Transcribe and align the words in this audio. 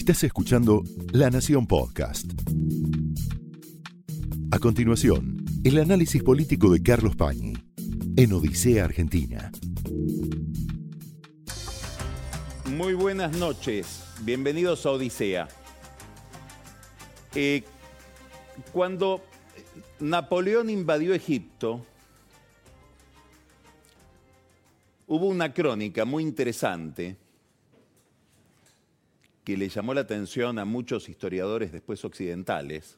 Estás 0.00 0.24
escuchando 0.24 0.82
La 1.12 1.28
Nación 1.28 1.66
Podcast. 1.66 2.24
A 4.50 4.58
continuación, 4.58 5.44
el 5.62 5.76
análisis 5.76 6.22
político 6.22 6.72
de 6.72 6.82
Carlos 6.82 7.16
Pañi 7.16 7.52
en 8.16 8.32
Odisea 8.32 8.86
Argentina. 8.86 9.52
Muy 12.74 12.94
buenas 12.94 13.36
noches, 13.36 14.02
bienvenidos 14.22 14.86
a 14.86 14.92
Odisea. 14.92 15.48
Eh, 17.34 17.62
cuando 18.72 19.22
Napoleón 19.98 20.70
invadió 20.70 21.12
Egipto, 21.12 21.84
hubo 25.06 25.26
una 25.26 25.52
crónica 25.52 26.06
muy 26.06 26.22
interesante 26.22 27.18
que 29.50 29.56
le 29.56 29.68
llamó 29.68 29.94
la 29.94 30.02
atención 30.02 30.60
a 30.60 30.64
muchos 30.64 31.08
historiadores 31.08 31.72
después 31.72 32.04
occidentales, 32.04 32.96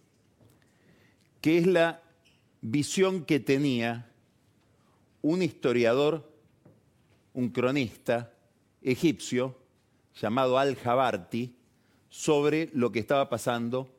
que 1.40 1.56
es 1.56 1.66
la 1.66 2.02
visión 2.60 3.24
que 3.24 3.40
tenía 3.40 4.12
un 5.22 5.40
historiador, 5.40 6.30
un 7.32 7.48
cronista 7.48 8.34
egipcio 8.82 9.58
llamado 10.20 10.58
Al-Jabarti 10.58 11.56
sobre 12.10 12.68
lo 12.74 12.92
que 12.92 12.98
estaba 12.98 13.30
pasando 13.30 13.90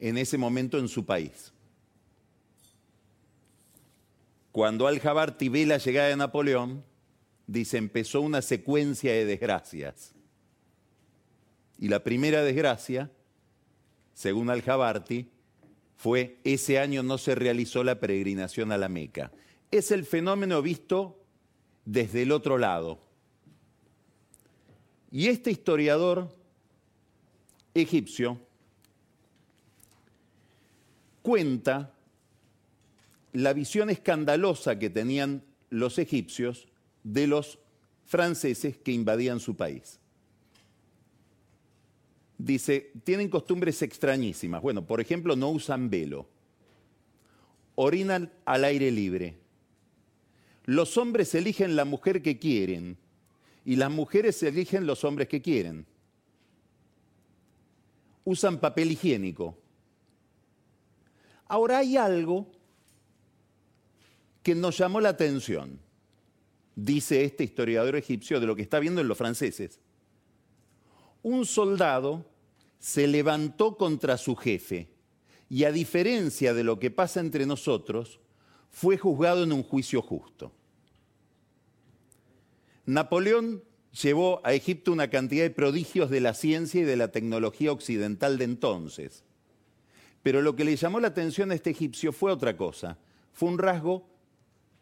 en 0.00 0.18
ese 0.18 0.38
momento 0.38 0.78
en 0.78 0.88
su 0.88 1.06
país. 1.06 1.52
Cuando 4.50 4.88
Al-Jabarti 4.88 5.48
ve 5.50 5.66
la 5.66 5.78
llegada 5.78 6.08
de 6.08 6.16
Napoleón, 6.16 6.82
dice, 7.46 7.78
empezó 7.78 8.22
una 8.22 8.42
secuencia 8.42 9.12
de 9.12 9.24
desgracias. 9.24 10.15
Y 11.78 11.88
la 11.88 12.02
primera 12.02 12.42
desgracia, 12.42 13.10
según 14.14 14.50
Al-Jabarti, 14.50 15.30
fue 15.96 16.38
ese 16.44 16.78
año 16.78 17.02
no 17.02 17.18
se 17.18 17.34
realizó 17.34 17.82
la 17.82 17.98
peregrinación 17.98 18.72
a 18.72 18.78
la 18.78 18.88
Meca. 18.88 19.32
Es 19.70 19.90
el 19.90 20.04
fenómeno 20.04 20.62
visto 20.62 21.18
desde 21.84 22.22
el 22.22 22.32
otro 22.32 22.58
lado. 22.58 23.00
Y 25.10 25.28
este 25.28 25.50
historiador 25.50 26.28
egipcio 27.74 28.38
cuenta 31.22 31.92
la 33.32 33.52
visión 33.52 33.90
escandalosa 33.90 34.78
que 34.78 34.90
tenían 34.90 35.42
los 35.70 35.98
egipcios 35.98 36.68
de 37.02 37.26
los 37.26 37.58
franceses 38.04 38.76
que 38.78 38.92
invadían 38.92 39.40
su 39.40 39.56
país. 39.56 39.98
Dice, 42.38 42.92
tienen 43.04 43.30
costumbres 43.30 43.80
extrañísimas. 43.82 44.60
Bueno, 44.60 44.86
por 44.86 45.00
ejemplo, 45.00 45.36
no 45.36 45.50
usan 45.50 45.88
velo. 45.88 46.28
Orinan 47.74 48.32
al 48.44 48.64
aire 48.64 48.90
libre. 48.90 49.38
Los 50.64 50.98
hombres 50.98 51.34
eligen 51.34 51.76
la 51.76 51.84
mujer 51.84 52.22
que 52.22 52.38
quieren 52.38 52.98
y 53.64 53.76
las 53.76 53.90
mujeres 53.90 54.42
eligen 54.42 54.86
los 54.86 55.04
hombres 55.04 55.28
que 55.28 55.40
quieren. 55.40 55.86
Usan 58.24 58.58
papel 58.58 58.90
higiénico. 58.92 59.56
Ahora 61.48 61.78
hay 61.78 61.96
algo 61.96 62.50
que 64.42 64.54
nos 64.54 64.76
llamó 64.76 65.00
la 65.00 65.10
atención, 65.10 65.78
dice 66.74 67.24
este 67.24 67.44
historiador 67.44 67.96
egipcio, 67.96 68.40
de 68.40 68.46
lo 68.46 68.56
que 68.56 68.62
está 68.62 68.80
viendo 68.80 69.00
en 69.00 69.08
los 69.08 69.18
franceses 69.18 69.80
un 71.26 71.44
soldado 71.44 72.24
se 72.78 73.08
levantó 73.08 73.76
contra 73.76 74.16
su 74.16 74.36
jefe 74.36 74.90
y 75.48 75.64
a 75.64 75.72
diferencia 75.72 76.54
de 76.54 76.62
lo 76.62 76.78
que 76.78 76.92
pasa 76.92 77.18
entre 77.18 77.46
nosotros, 77.46 78.20
fue 78.70 78.96
juzgado 78.96 79.42
en 79.42 79.52
un 79.52 79.64
juicio 79.64 80.02
justo. 80.02 80.52
Napoleón 82.84 83.64
llevó 84.00 84.40
a 84.44 84.52
Egipto 84.52 84.92
una 84.92 85.10
cantidad 85.10 85.42
de 85.42 85.50
prodigios 85.50 86.10
de 86.10 86.20
la 86.20 86.32
ciencia 86.32 86.82
y 86.82 86.84
de 86.84 86.96
la 86.96 87.10
tecnología 87.10 87.72
occidental 87.72 88.38
de 88.38 88.44
entonces. 88.44 89.24
Pero 90.22 90.42
lo 90.42 90.54
que 90.54 90.64
le 90.64 90.76
llamó 90.76 91.00
la 91.00 91.08
atención 91.08 91.50
a 91.50 91.56
este 91.56 91.70
egipcio 91.70 92.12
fue 92.12 92.30
otra 92.30 92.56
cosa, 92.56 92.98
fue 93.32 93.48
un 93.48 93.58
rasgo 93.58 94.06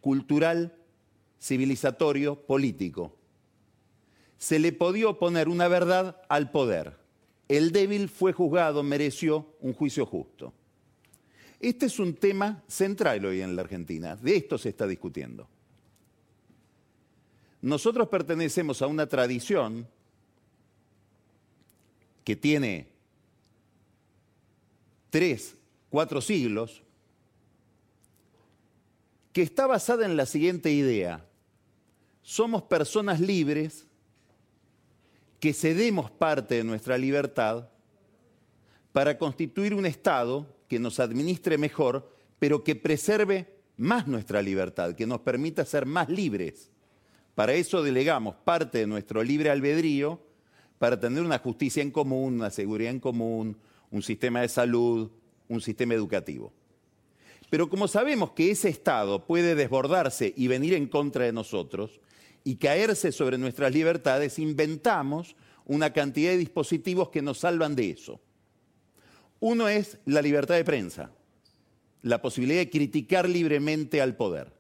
cultural, 0.03 0.77
civilizatorio, 1.41 2.45
político 2.45 3.17
se 4.45 4.59
le 4.59 4.73
podía 4.73 5.09
oponer 5.09 5.49
una 5.49 5.69
verdad 5.69 6.21
al 6.29 6.51
poder. 6.51 6.99
El 7.49 7.73
débil 7.73 8.11
fue 8.11 8.35
juzgado, 8.35 8.83
mereció 8.83 9.57
un 9.61 9.73
juicio 9.73 10.05
justo. 10.05 10.53
Este 11.61 11.87
es 11.87 11.99
un 11.99 12.13
tema 12.13 12.63
central 12.69 13.25
hoy 13.25 13.41
en 13.41 13.57
la 13.57 13.63
Argentina, 13.63 14.17
de 14.17 14.37
esto 14.37 14.59
se 14.59 14.69
está 14.69 14.87
discutiendo. 14.87 15.49
Nosotros 17.63 18.07
pertenecemos 18.09 18.83
a 18.83 18.87
una 18.87 19.07
tradición 19.07 19.89
que 22.23 22.37
tiene 22.37 22.89
tres, 25.09 25.57
cuatro 25.89 26.21
siglos, 26.21 26.83
que 29.33 29.41
está 29.41 29.67
basada 29.67 30.05
en 30.05 30.19
la 30.19 30.27
siguiente 30.27 30.71
idea. 30.71 31.25
Somos 32.21 32.65
personas 32.65 33.21
libres 33.21 33.87
que 35.45 35.53
cedemos 35.53 36.11
parte 36.11 36.55
de 36.55 36.65
nuestra 36.65 36.97
libertad 36.97 37.69
para 38.93 39.19
constituir 39.19 39.75
un 39.75 39.85
Estado 39.85 40.47
que 40.69 40.79
nos 40.79 41.01
administre 41.01 41.59
mejor, 41.59 42.11
pero 42.39 42.65
que 42.65 42.75
preserve 42.75 43.53
más 43.77 44.07
nuestra 44.07 44.41
libertad, 44.41 44.95
que 44.95 45.07
nos 45.07 45.21
permita 45.21 45.67
ser 45.67 45.85
más 45.85 46.09
libres. 46.09 46.71
Para 47.35 47.53
eso 47.53 47.83
delegamos 47.83 48.37
parte 48.37 48.79
de 48.79 48.87
nuestro 48.87 49.23
libre 49.23 49.51
albedrío 49.51 50.19
para 50.79 50.99
tener 50.99 51.23
una 51.23 51.39
justicia 51.41 51.83
en 51.83 51.91
común, 51.91 52.37
una 52.37 52.49
seguridad 52.49 52.93
en 52.93 53.01
común, 53.01 53.59
un 53.91 54.01
sistema 54.01 54.41
de 54.41 54.49
salud, 54.49 55.11
un 55.47 55.61
sistema 55.61 55.93
educativo. 55.93 56.55
Pero 57.51 57.69
como 57.69 57.87
sabemos 57.87 58.31
que 58.31 58.51
ese 58.51 58.71
Estado 58.71 59.27
puede 59.27 59.55
desbordarse 59.55 60.33
y 60.39 60.47
venir 60.49 60.73
en 60.73 60.87
contra 60.87 61.27
de 61.27 61.33
nosotros, 61.33 62.01
y 62.45 62.57
caerse 62.57 63.11
sobre 63.11 63.39
nuestras 63.39 63.73
libertades, 63.73 64.39
inventamos 64.39 65.35
una 65.65 65.93
cantidad 65.93 66.31
de 66.31 66.37
dispositivos 66.37 67.09
que 67.09 67.23
nos 67.23 67.39
salvan 67.39 67.75
de 67.75 67.91
eso. 67.91 68.21
Uno 69.41 69.69
es 69.69 69.99
la 70.05 70.21
libertad 70.21 70.55
de 70.55 70.65
prensa, 70.65 71.11
la 72.03 72.21
posibilidad 72.21 72.61
de 72.61 72.71
criticar 72.71 73.29
libremente 73.29 74.03
al 74.03 74.15
poder. 74.15 74.53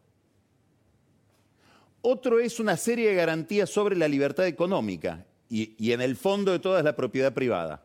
Otro 2.00 2.41
es 2.41 2.59
una 2.59 2.77
serie 2.77 3.09
de 3.11 3.15
garantías 3.15 3.69
sobre 3.69 3.97
la 3.97 4.09
libertad 4.09 4.47
económica 4.47 5.27
y, 5.49 5.75
y 5.78 5.93
en 5.93 6.01
el 6.01 6.16
fondo 6.16 6.53
de 6.53 6.59
toda 6.59 6.78
es 6.78 6.84
la 6.84 6.97
propiedad 6.97 7.33
privada. 7.33 7.84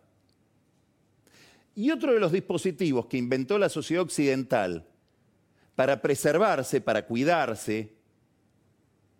Y 1.75 1.91
otro 1.91 2.13
de 2.13 2.19
los 2.19 2.31
dispositivos 2.31 3.05
que 3.05 3.17
inventó 3.17 3.57
la 3.57 3.69
sociedad 3.69 4.03
occidental 4.03 4.85
para 5.75 6.01
preservarse, 6.01 6.81
para 6.81 7.05
cuidarse, 7.05 7.98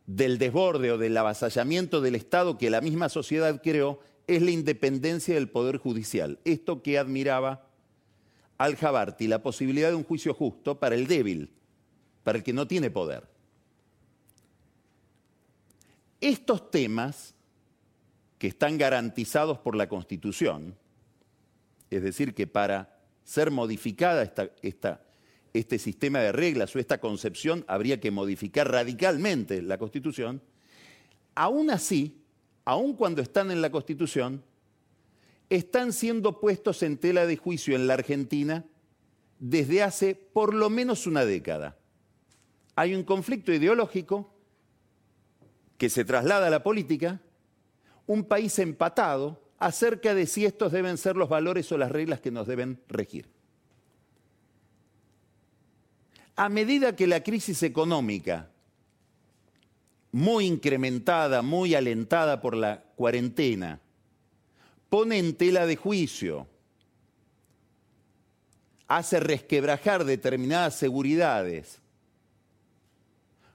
del 0.09 0.39
desborde 0.39 0.91
o 0.91 0.97
del 0.97 1.15
avasallamiento 1.15 2.01
del 2.01 2.15
Estado 2.15 2.57
que 2.57 2.71
la 2.71 2.81
misma 2.81 3.09
sociedad 3.09 3.61
creó 3.61 3.99
es 4.25 4.41
la 4.41 4.49
independencia 4.49 5.35
del 5.35 5.49
Poder 5.49 5.77
Judicial. 5.77 6.39
Esto 6.45 6.81
que 6.81 6.97
admiraba 6.97 7.67
Al-Jabarti, 8.57 9.27
la 9.27 9.43
posibilidad 9.43 9.89
de 9.89 9.95
un 9.95 10.03
juicio 10.03 10.33
justo 10.33 10.79
para 10.79 10.95
el 10.95 11.05
débil, 11.05 11.53
para 12.23 12.39
el 12.39 12.43
que 12.43 12.53
no 12.53 12.67
tiene 12.67 12.89
poder. 12.89 13.29
Estos 16.19 16.71
temas 16.71 17.35
que 18.39 18.47
están 18.47 18.79
garantizados 18.79 19.59
por 19.59 19.75
la 19.75 19.87
Constitución, 19.87 20.75
es 21.91 22.01
decir, 22.01 22.33
que 22.33 22.47
para 22.47 22.97
ser 23.23 23.51
modificada 23.51 24.23
esta, 24.23 24.49
esta 24.63 25.01
este 25.53 25.79
sistema 25.79 26.19
de 26.19 26.31
reglas 26.31 26.75
o 26.75 26.79
esta 26.79 26.99
concepción, 26.99 27.65
habría 27.67 27.99
que 27.99 28.11
modificar 28.11 28.71
radicalmente 28.71 29.61
la 29.61 29.77
Constitución, 29.77 30.41
aún 31.35 31.71
así, 31.71 32.21
aun 32.65 32.93
cuando 32.93 33.21
están 33.21 33.51
en 33.51 33.61
la 33.61 33.71
Constitución, 33.71 34.43
están 35.49 35.93
siendo 35.93 36.39
puestos 36.39 36.83
en 36.83 36.97
tela 36.97 37.25
de 37.25 37.37
juicio 37.37 37.75
en 37.75 37.87
la 37.87 37.95
Argentina 37.95 38.65
desde 39.39 39.81
hace 39.81 40.15
por 40.15 40.53
lo 40.53 40.69
menos 40.69 41.07
una 41.07 41.25
década. 41.25 41.77
Hay 42.75 42.93
un 42.93 43.03
conflicto 43.03 43.51
ideológico 43.51 44.33
que 45.77 45.89
se 45.89 46.05
traslada 46.05 46.47
a 46.47 46.51
la 46.51 46.61
política, 46.61 47.21
un 48.05 48.25
país 48.25 48.59
empatado 48.59 49.41
acerca 49.57 50.13
de 50.13 50.27
si 50.27 50.45
estos 50.45 50.71
deben 50.71 50.97
ser 50.97 51.15
los 51.15 51.29
valores 51.29 51.71
o 51.71 51.77
las 51.77 51.91
reglas 51.91 52.19
que 52.19 52.31
nos 52.31 52.47
deben 52.47 52.81
regir 52.87 53.38
a 56.39 56.47
medida 56.47 56.95
que 56.95 57.05
la 57.05 57.21
crisis 57.21 57.63
económica, 57.63 58.47
muy 60.13 60.45
incrementada, 60.45 61.41
muy 61.41 61.75
alentada 61.75 62.39
por 62.39 62.55
la 62.55 62.81
cuarentena, 62.95 63.81
pone 64.87 65.17
en 65.17 65.35
tela 65.35 65.65
de 65.65 65.75
juicio, 65.75 66.47
hace 68.87 69.19
resquebrajar 69.19 70.05
determinadas 70.05 70.75
seguridades, 70.75 71.81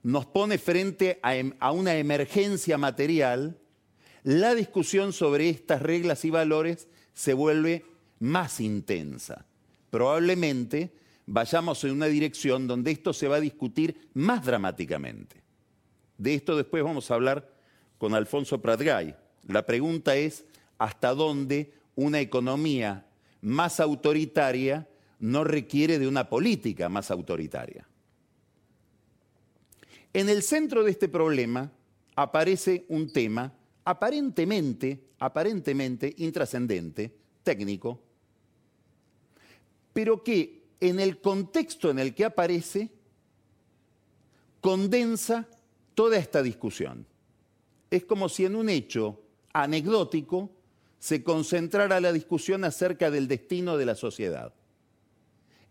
nos 0.03 0.27
pone 0.27 0.59
frente 0.59 1.19
a, 1.23 1.37
em, 1.37 1.55
una 1.73 1.97
emergencia 1.97 2.77
material, 2.77 3.59
la 4.25 4.55
discusión 4.55 5.15
sobre 5.15 5.49
estas 5.49 5.81
reglas 5.81 6.23
y 6.27 6.29
valores 6.29 6.87
se 7.15 7.33
vuelve 7.33 7.87
más 8.21 8.61
intensa. 8.61 9.47
Probablemente 9.89 10.93
vayamos 11.27 11.83
en 11.85 11.93
una 11.93 12.07
dirección 12.07 12.67
donde 12.67 12.91
esto 12.91 13.13
se 13.13 13.29
va 13.29 13.37
a 13.37 13.41
discutir 13.41 14.09
más 14.15 14.45
dramáticamente. 14.45 15.43
De 16.19 16.35
esto 16.35 16.57
después 16.57 16.83
vamos 16.83 17.11
a 17.11 17.15
hablar 17.15 17.51
con 17.99 18.15
Alfonso 18.15 18.61
Pratgay. 18.61 19.17
La 19.49 19.65
pregunta 19.67 20.17
es 20.17 20.45
hasta 20.79 21.15
dónde 21.15 21.73
una 21.95 22.21
economía 22.21 23.07
más 23.41 23.81
autoritaria 23.81 24.89
no 25.21 25.45
requiere 25.45 25.99
de 25.99 26.09
una 26.09 26.29
política 26.29 26.89
más 26.89 27.11
autoritaria. 27.11 27.87
En 30.13 30.29
el 30.29 30.43
centro 30.43 30.85
de 30.85 30.91
este 30.91 31.09
problema 31.09 31.71
aparece 32.15 32.85
un 32.89 33.13
tema 33.13 33.53
aparentemente, 33.85 35.01
aparentemente 35.19 36.15
intrascendente, 36.19 37.15
técnico, 37.43 38.01
pero 39.93 40.23
que 40.23 40.64
en 40.85 41.01
el 41.01 41.19
contexto 41.19 41.91
en 41.91 41.99
el 41.99 42.15
que 42.15 42.27
aparece 42.27 42.91
condensa 44.61 45.49
toda 45.95 46.19
esta 46.19 46.43
discusión. 46.43 47.07
Es 47.91 48.05
como 48.05 48.29
si 48.29 48.45
en 48.45 48.55
un 48.55 48.69
hecho 48.69 49.23
anecdótico 49.55 50.51
se 50.99 51.25
concentrara 51.25 52.01
la 52.01 52.13
discusión 52.13 52.65
acerca 52.65 53.11
del 53.11 53.29
destino 53.29 53.79
de 53.79 53.87
la 53.87 53.95
sociedad. 53.95 54.53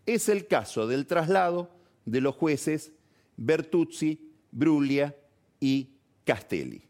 Es 0.04 0.28
el 0.28 0.48
caso 0.48 0.88
del 0.88 1.06
traslado 1.06 1.70
de 2.04 2.20
los 2.20 2.34
jueces 2.34 2.90
Bertuzzi, 3.36 4.32
Bruglia 4.50 5.16
y 5.60 5.90
Castelli. 6.24 6.82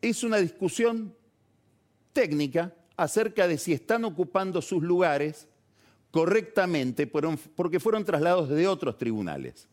Es 0.00 0.24
una 0.24 0.38
discusión 0.38 1.14
técnica 2.14 2.74
acerca 2.96 3.46
de 3.46 3.58
si 3.58 3.74
están 3.74 4.06
ocupando 4.06 4.62
sus 4.62 4.82
lugares 4.82 5.48
correctamente 6.16 7.06
porque 7.06 7.78
fueron 7.78 8.02
trasladados 8.02 8.48
de 8.48 8.66
otros 8.66 8.96
tribunales. 8.96 9.68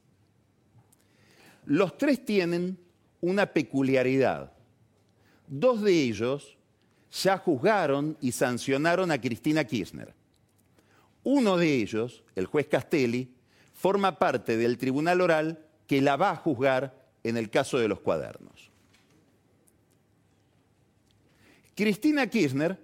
Los 1.66 1.98
tres 1.98 2.26
tienen 2.26 2.78
una 3.22 3.46
peculiaridad. 3.46 4.52
Dos 5.48 5.82
de 5.82 5.94
ellos 5.94 6.58
ya 7.14 7.38
juzgaron 7.38 8.18
y 8.20 8.34
sancionaron 8.34 9.10
a 9.10 9.22
Cristina 9.22 9.64
Kirchner. 9.64 10.14
Uno 11.24 11.56
de 11.56 11.76
ellos, 11.76 12.26
el 12.36 12.48
juez 12.48 12.68
Castelli, 12.68 13.34
forma 13.72 14.20
parte 14.20 14.58
del 14.58 14.78
tribunal 14.78 15.22
oral 15.22 15.66
que 15.88 16.02
la 16.02 16.18
va 16.18 16.32
a 16.32 16.36
juzgar 16.36 17.08
en 17.24 17.38
el 17.38 17.50
caso 17.50 17.78
de 17.78 17.88
los 17.88 18.02
cuadernos. 18.02 18.70
Cristina 21.74 22.28
Kirchner, 22.28 22.78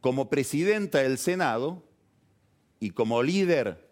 como 0.00 0.30
presidenta 0.30 0.98
del 0.98 1.18
Senado 1.18 1.87
y 2.80 2.90
como 2.90 3.22
líder 3.22 3.88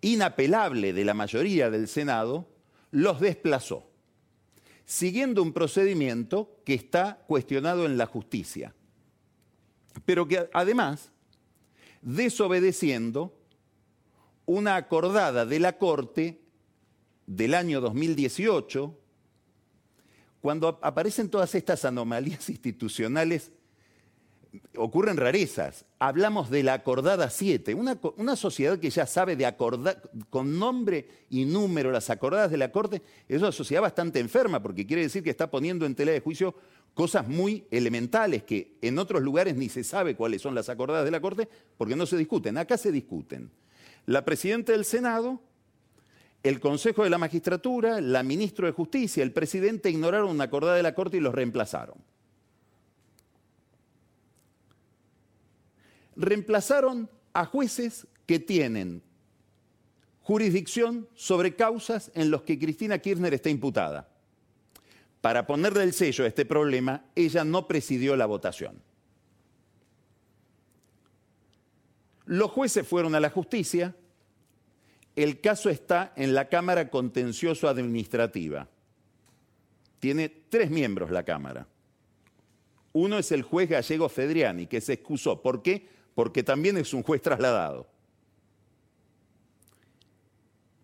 inapelable 0.00 0.92
de 0.92 1.04
la 1.04 1.14
mayoría 1.14 1.70
del 1.70 1.88
Senado, 1.88 2.48
los 2.90 3.20
desplazó, 3.20 3.90
siguiendo 4.84 5.42
un 5.42 5.52
procedimiento 5.52 6.60
que 6.64 6.74
está 6.74 7.24
cuestionado 7.26 7.86
en 7.86 7.96
la 7.96 8.06
justicia, 8.06 8.74
pero 10.04 10.26
que 10.26 10.50
además 10.52 11.10
desobedeciendo 12.02 13.38
una 14.44 14.76
acordada 14.76 15.46
de 15.46 15.60
la 15.60 15.78
Corte 15.78 16.42
del 17.26 17.54
año 17.54 17.80
2018, 17.80 18.98
cuando 20.40 20.80
aparecen 20.82 21.30
todas 21.30 21.54
estas 21.54 21.84
anomalías 21.84 22.50
institucionales 22.50 23.52
ocurren 24.76 25.16
rarezas. 25.16 25.84
Hablamos 25.98 26.50
de 26.50 26.62
la 26.62 26.74
acordada 26.74 27.30
7, 27.30 27.74
una, 27.74 28.36
sociedad 28.36 28.78
que 28.78 28.90
ya 28.90 29.06
sabe 29.06 29.36
de 29.36 29.46
acordar, 29.46 30.10
con 30.30 30.58
nombre 30.58 31.08
y 31.30 31.44
número 31.44 31.90
las 31.90 32.10
acordadas 32.10 32.50
de 32.50 32.56
la 32.56 32.72
Corte, 32.72 33.02
es 33.28 33.40
una 33.40 33.52
sociedad 33.52 33.82
bastante 33.82 34.20
enferma, 34.20 34.62
porque 34.62 34.86
quiere 34.86 35.02
decir 35.02 35.22
que 35.22 35.30
está 35.30 35.50
poniendo 35.50 35.86
en 35.86 35.94
tela 35.94 36.12
de 36.12 36.20
juicio 36.20 36.54
cosas 36.94 37.26
muy 37.26 37.66
elementales 37.70 38.42
que 38.42 38.76
en 38.82 38.98
otros 38.98 39.22
lugares 39.22 39.56
ni 39.56 39.68
se 39.68 39.84
sabe 39.84 40.14
cuáles 40.14 40.42
son 40.42 40.54
las 40.54 40.68
acordadas 40.68 41.04
de 41.04 41.10
la 41.10 41.20
Corte, 41.20 41.48
porque 41.76 41.96
no 41.96 42.06
se 42.06 42.16
discuten. 42.16 42.58
Acá 42.58 42.76
se 42.76 42.92
discuten. 42.92 43.50
La 44.06 44.24
presidenta 44.24 44.72
del 44.72 44.84
Senado, 44.84 45.40
el 46.42 46.60
Consejo 46.60 47.04
de 47.04 47.10
la 47.10 47.18
Magistratura, 47.18 48.00
la 48.00 48.22
ministra 48.22 48.66
de 48.66 48.72
Justicia, 48.72 49.22
el 49.22 49.32
presidente 49.32 49.90
ignoraron 49.90 50.30
una 50.30 50.44
acordada 50.44 50.76
de 50.76 50.82
la 50.82 50.94
Corte 50.94 51.16
y 51.16 51.20
los 51.20 51.34
reemplazaron. 51.34 51.96
Reemplazaron 56.16 57.08
a 57.32 57.44
jueces 57.44 58.06
que 58.26 58.38
tienen 58.38 59.02
jurisdicción 60.22 61.08
sobre 61.14 61.56
causas 61.56 62.10
en 62.14 62.30
las 62.30 62.42
que 62.42 62.58
Cristina 62.58 62.98
Kirchner 62.98 63.34
está 63.34 63.50
imputada. 63.50 64.08
Para 65.20 65.46
ponerle 65.46 65.84
el 65.84 65.92
sello 65.92 66.24
a 66.24 66.28
este 66.28 66.44
problema, 66.44 67.04
ella 67.14 67.44
no 67.44 67.66
presidió 67.68 68.16
la 68.16 68.26
votación. 68.26 68.80
Los 72.24 72.50
jueces 72.50 72.86
fueron 72.86 73.14
a 73.14 73.20
la 73.20 73.30
justicia, 73.30 73.94
el 75.16 75.40
caso 75.40 75.68
está 75.70 76.12
en 76.16 76.34
la 76.34 76.48
Cámara 76.48 76.88
Contencioso 76.88 77.68
Administrativa. 77.68 78.68
Tiene 79.98 80.28
tres 80.28 80.70
miembros 80.70 81.10
la 81.10 81.24
Cámara. 81.24 81.66
Uno 82.92 83.18
es 83.18 83.32
el 83.32 83.42
juez 83.42 83.68
gallego 83.68 84.08
Fedriani, 84.08 84.66
que 84.66 84.80
se 84.80 84.94
excusó. 84.94 85.42
¿Por 85.42 85.62
qué? 85.62 85.88
Porque 86.14 86.42
también 86.42 86.76
es 86.76 86.92
un 86.94 87.02
juez 87.02 87.22
trasladado. 87.22 87.86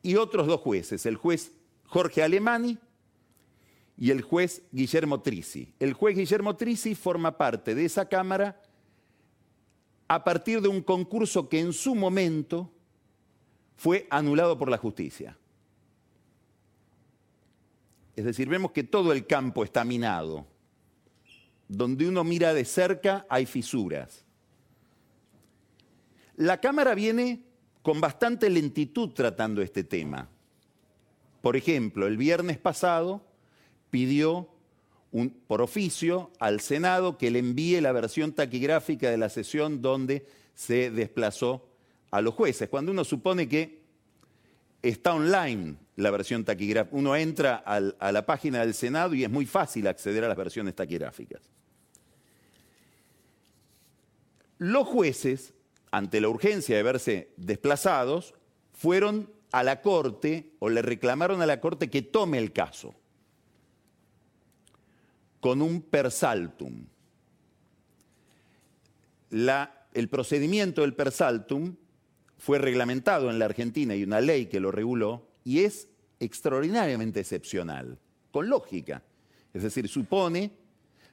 Y 0.03 0.17
otros 0.17 0.47
dos 0.47 0.61
jueces, 0.61 1.05
el 1.07 1.17
juez 1.17 1.53
Jorge 1.87 2.23
Alemani 2.23 2.79
y 3.97 4.11
el 4.11 4.23
juez 4.23 4.63
Guillermo 4.71 5.21
Trisi. 5.21 5.75
El 5.79 5.93
juez 5.93 6.17
Guillermo 6.17 6.57
Trisi 6.57 6.95
forma 6.95 7.37
parte 7.37 7.75
de 7.75 7.85
esa 7.85 8.09
Cámara 8.09 8.61
a 10.07 10.25
partir 10.25 10.61
de 10.63 10.69
un 10.69 10.83
concurso 10.83 11.49
que 11.49 11.61
en 11.61 11.73
su 11.73 11.95
momento 11.95 12.71
fue 13.77 14.07
anulado 14.11 14.57
por 14.57 14.71
la 14.71 14.79
justicia. 14.79 15.37
Es 18.17 18.25
decir, 18.25 18.49
vemos 18.49 18.73
que 18.73 18.83
todo 18.83 19.13
el 19.13 19.27
campo 19.27 19.63
está 19.63 19.85
minado. 19.85 20.47
Donde 21.69 22.09
uno 22.09 22.25
mira 22.25 22.55
de 22.55 22.65
cerca 22.65 23.27
hay 23.29 23.47
fisuras. 23.47 24.25
La 26.39 26.61
Cámara 26.61 26.95
viene 26.95 27.43
con 27.83 28.01
bastante 28.01 28.49
lentitud 28.49 29.11
tratando 29.11 29.61
este 29.61 29.83
tema. 29.83 30.29
Por 31.43 31.57
ejemplo, 31.57 32.07
el 32.07 32.17
viernes 32.17 32.59
pasado 32.59 33.23
pidió 33.91 34.49
por 35.49 35.63
oficio 35.63 36.31
al 36.39 36.61
Senado 36.61 37.19
que 37.19 37.33
le 37.33 37.41
envíe 37.41 37.81
la 37.81 37.91
versión 37.91 38.35
taquigráfica 38.35 39.11
de 39.11 39.17
la 39.17 39.31
sesión 39.31 39.83
donde 39.83 40.27
se 40.55 40.93
desplazó 40.93 41.69
a 42.13 42.21
los 42.21 42.35
jueces. 42.35 42.69
Cuando 42.69 42.93
uno 42.93 43.03
supone 43.03 43.49
que 43.49 43.81
está 44.81 45.15
online 45.15 45.75
la 45.97 46.13
versión 46.13 46.45
taquigráfica, 46.45 46.97
uno 46.97 47.17
entra 47.17 47.57
a 47.57 48.13
la 48.13 48.27
página 48.27 48.61
del 48.61 48.75
Senado 48.75 49.13
y 49.13 49.25
es 49.25 49.31
muy 49.31 49.45
fácil 49.45 49.89
acceder 49.89 50.23
a 50.23 50.29
las 50.29 50.37
versiones 50.37 50.77
taquigráficas. 50.77 51.43
Los 54.59 54.87
jueces 54.87 55.53
ante 55.91 56.21
la 56.21 56.29
urgencia 56.29 56.77
de 56.77 56.83
verse 56.83 57.33
desplazados, 57.37 58.35
fueron 58.73 59.31
a 59.53 59.63
la 59.63 59.81
Corte 59.81 60.53
o 60.59 60.69
le 60.69 60.83
reclamaron 60.83 61.43
a 61.43 61.47
la 61.47 61.61
Corte 61.61 61.89
que 61.89 62.03
tome 62.03 62.39
el 62.39 62.53
caso 62.53 62.95
con 65.41 65.63
un 65.63 65.83
persaltum. 65.83 66.87
el 69.31 70.09
procedimiento 70.09 70.83
del 70.83 70.95
persaltum 70.95 71.77
fue 72.39 72.59
reglamentado 72.59 73.31
en 73.31 73.39
la 73.39 73.47
Argentina 73.47 73.95
y 73.95 74.05
una 74.05 74.21
ley 74.21 74.47
que 74.47 74.61
lo 74.61 74.71
reguló 74.71 75.29
y 75.45 75.61
es 75.61 75.89
extraordinariamente 76.21 77.21
excepcional, 77.21 77.99
con 78.31 78.49
lógica. 78.49 79.03
Es 79.55 79.63
decir, 79.63 79.89
supone 79.89 80.53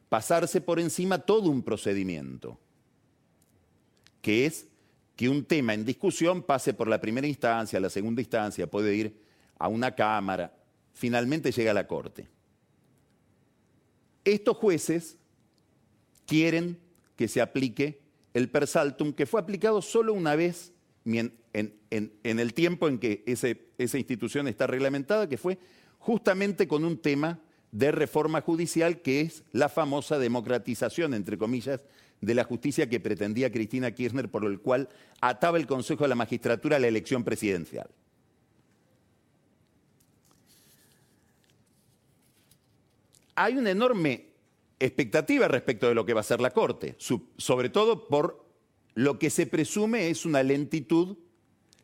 pasarse 0.10 0.62
por 0.62 0.80
encima 0.80 1.20
todo 1.20 1.50
un 1.50 1.64
procedimiento 1.64 2.60
que 4.26 4.48
es 4.48 4.66
que 5.16 5.30
un 5.30 5.46
tema 5.46 5.76
en 5.76 5.86
discusión 5.86 6.42
pase 6.42 6.74
por 6.74 6.88
la 6.88 7.00
primera 7.00 7.28
instancia, 7.28 7.80
la 7.80 7.92
segunda 7.92 8.24
instancia, 8.24 8.66
puede 8.66 8.96
ir 8.96 9.16
a 9.60 9.68
una 9.68 9.94
Cámara, 9.94 10.52
finalmente 10.94 11.52
llega 11.52 11.70
a 11.70 11.76
la 11.76 11.86
Corte. 11.86 12.28
Estos 14.24 14.58
jueces 14.58 15.20
quieren 16.26 16.80
que 17.16 17.28
se 17.28 17.40
aplique 17.40 18.02
el 18.34 18.50
persaltum, 18.50 19.14
que 19.14 19.28
fue 19.28 19.40
aplicado 19.40 19.80
solo 19.84 20.12
una 20.12 20.36
vez 20.36 20.74
en, 21.06 21.32
el 22.24 22.54
tiempo 22.56 22.88
en 22.88 22.98
que 22.98 23.24
esa 23.28 23.98
institución 24.00 24.48
está 24.48 24.66
reglamentada, 24.66 25.30
que 25.30 25.38
fue 25.38 25.60
justamente 26.00 26.68
con 26.68 26.84
un 26.84 26.98
tema 26.98 27.42
de 27.72 27.92
reforma 27.92 28.42
judicial, 28.42 29.04
que 29.04 29.22
es 29.22 29.44
la 29.52 29.70
famosa 29.70 30.18
democratización, 30.18 31.14
entre 31.14 31.38
comillas, 31.38 31.82
de 32.22 32.34
la 32.36 32.44
justicia 32.44 32.90
que 32.90 33.00
pretendía 33.00 33.52
Cristina 33.52 33.92
Kirchner, 33.92 34.30
por 34.30 34.46
el 34.46 34.60
cual 34.60 34.90
ataba 35.22 35.58
el 35.58 35.68
Consejo 35.68 36.04
de 36.04 36.10
la 36.10 36.16
Magistratura 36.16 36.78
a 36.78 36.80
la 36.80 36.88
elección 36.88 37.24
presidencial. 37.24 37.90
Hay 43.36 43.58
una 43.58 43.72
enorme 43.72 44.28
expectativa 44.80 45.48
respecto 45.48 45.88
de 45.88 45.96
lo 45.96 46.06
que 46.06 46.14
va 46.14 46.22
a 46.22 46.24
ser 46.24 46.40
la 46.40 46.52
Corte, 46.52 46.96
sobre 47.38 47.70
todo 47.70 48.08
por 48.08 48.46
lo 48.96 49.20
que 49.20 49.30
se 49.30 49.46
presume 49.46 50.10
es 50.10 50.26
una 50.26 50.42
lentitud 50.42 51.18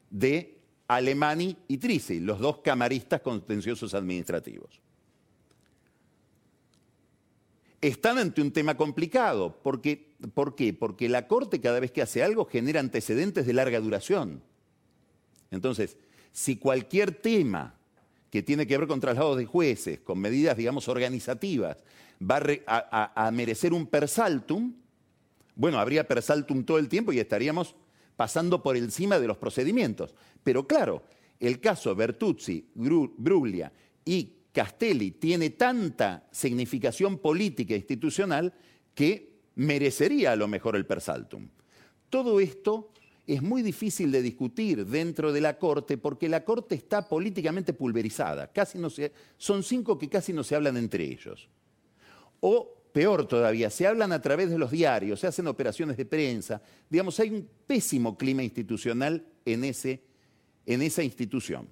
de 0.09 0.57
Alemani 0.88 1.57
y 1.67 1.77
Trisi, 1.77 2.19
los 2.19 2.39
dos 2.39 2.59
camaristas 2.59 3.21
contenciosos 3.21 3.93
administrativos. 3.93 4.81
Están 7.81 8.17
ante 8.19 8.41
un 8.41 8.51
tema 8.51 8.75
complicado. 8.75 9.57
Porque, 9.63 10.10
¿Por 10.33 10.55
qué? 10.55 10.73
Porque 10.73 11.09
la 11.09 11.27
Corte 11.27 11.59
cada 11.59 11.79
vez 11.79 11.91
que 11.91 12.01
hace 12.01 12.23
algo 12.23 12.45
genera 12.45 12.79
antecedentes 12.79 13.45
de 13.45 13.53
larga 13.53 13.79
duración. 13.79 14.43
Entonces, 15.49 15.97
si 16.31 16.57
cualquier 16.57 17.11
tema 17.11 17.75
que 18.29 18.43
tiene 18.43 18.65
que 18.65 18.77
ver 18.77 18.87
con 18.87 18.99
traslados 18.99 19.37
de 19.37 19.45
jueces, 19.45 19.99
con 19.99 20.19
medidas, 20.19 20.55
digamos, 20.55 20.87
organizativas, 20.87 21.83
va 22.21 22.41
a, 22.65 23.31
merecer 23.31 23.73
un 23.73 23.87
persaltum, 23.87 24.73
bueno, 25.55 25.79
habría 25.79 26.07
persaltum 26.07 26.63
todo 26.63 26.77
el 26.77 26.87
tiempo 26.87 27.11
y 27.11 27.19
estaríamos 27.19 27.75
pasando 28.15 28.63
por 28.63 28.77
encima 28.77 29.19
de 29.19 29.27
los 29.27 29.37
procedimientos. 29.37 30.13
Pero 30.43 30.65
claro, 30.65 31.03
el 31.39 31.59
caso 31.59 31.93
Bertuzzi, 31.95 32.69
Bruglia 32.73 33.71
y 34.05 34.35
Castelli 34.53 35.11
tiene 35.11 35.51
tanta 35.51 36.27
significación 36.31 37.17
política 37.17 37.73
e 37.73 37.77
institucional 37.77 38.53
que 38.93 39.30
merecería 39.55 40.31
a 40.31 40.36
lo 40.36 40.48
mejor 40.48 40.75
el 40.75 40.86
persaltum. 40.86 41.48
Todo 42.10 42.39
esto 42.39 42.91
es 43.27 43.41
muy 43.41 43.62
difícil 43.62 44.12
de 44.12 44.22
discutir 44.22 44.86
dentro 44.86 45.31
de 45.31 45.41
la 45.41 45.58
Corte 45.58 45.98
porque 45.98 46.27
la 46.27 46.43
Corte 46.43 46.75
está 46.75 47.08
políticamente 47.08 47.74
pulverizada. 47.74 48.51
Casi 48.51 48.77
no 48.77 48.89
son 49.38 49.63
cinco 49.63 49.98
que 49.98 50.10
casi 50.10 50.34
no 50.34 50.43
se 50.43 50.55
hablan 50.55 50.77
entre 50.77 51.05
ellos. 51.05 51.48
O 52.39 52.81
Peor 52.91 53.25
todavía, 53.25 53.70
se 53.70 53.88
hablan 53.88 54.12
a 54.12 54.22
través 54.22 54.50
de 54.50 54.58
los 54.58 54.72
diarios, 54.72 55.22
se 55.22 55.27
hacen 55.27 55.48
operaciones 55.48 55.96
de 55.96 56.05
prensa. 56.05 56.62
Digamos, 56.89 57.17
hay 57.22 57.29
un 57.29 57.48
pésimo 57.65 58.17
clima 58.17 58.43
institucional 58.43 59.25
en, 59.46 59.63
ese, 59.63 60.01
en 60.65 60.81
esa 60.81 61.01
institución. 61.01 61.70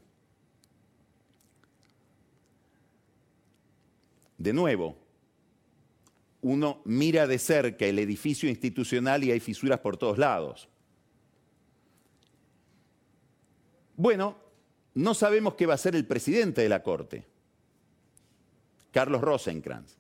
De 4.37 4.53
nuevo, 4.53 4.95
uno 6.41 6.81
mira 6.85 7.27
de 7.27 7.39
cerca 7.39 7.85
el 7.85 7.99
edificio 7.99 8.49
institucional 8.49 9.23
y 9.23 9.31
hay 9.31 9.39
fisuras 9.39 9.79
por 9.79 9.97
todos 9.97 10.17
lados. 10.17 10.69
Bueno, 13.95 14.37
no 14.93 15.13
sabemos 15.13 15.55
qué 15.55 15.65
va 15.65 15.73
a 15.73 15.77
ser 15.77 15.95
el 15.95 16.05
presidente 16.05 16.61
de 16.61 16.69
la 16.69 16.81
Corte, 16.83 17.25
Carlos 18.91 19.21
Rosenkrantz 19.21 19.99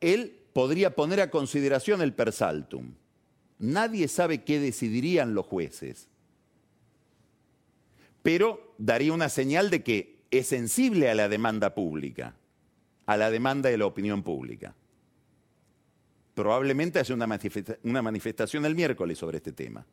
él 0.00 0.38
podría 0.52 0.94
poner 0.94 1.20
a 1.20 1.30
consideración 1.30 2.00
el 2.02 2.14
persaltum. 2.14 2.94
Nadie 3.58 4.08
sabe 4.08 4.42
qué 4.42 4.58
decidirían 4.58 5.34
los 5.34 5.46
jueces, 5.46 6.08
pero 8.22 8.74
daría 8.78 9.12
una 9.12 9.28
señal 9.28 9.70
de 9.70 9.82
que 9.82 10.22
es 10.30 10.46
sensible 10.46 11.10
a 11.10 11.14
la 11.14 11.28
demanda 11.28 11.74
pública, 11.74 12.34
a 13.06 13.16
la 13.16 13.30
demanda 13.30 13.68
de 13.68 13.78
la 13.78 13.86
opinión 13.86 14.22
pública. 14.22 14.74
Probablemente 16.40 16.98
haya 16.98 17.14
una 17.14 18.00
manifestación 18.02 18.64
el 18.64 18.74
miércoles 18.74 19.18
sobre 19.18 19.36
este 19.36 19.52
tema 19.52 19.84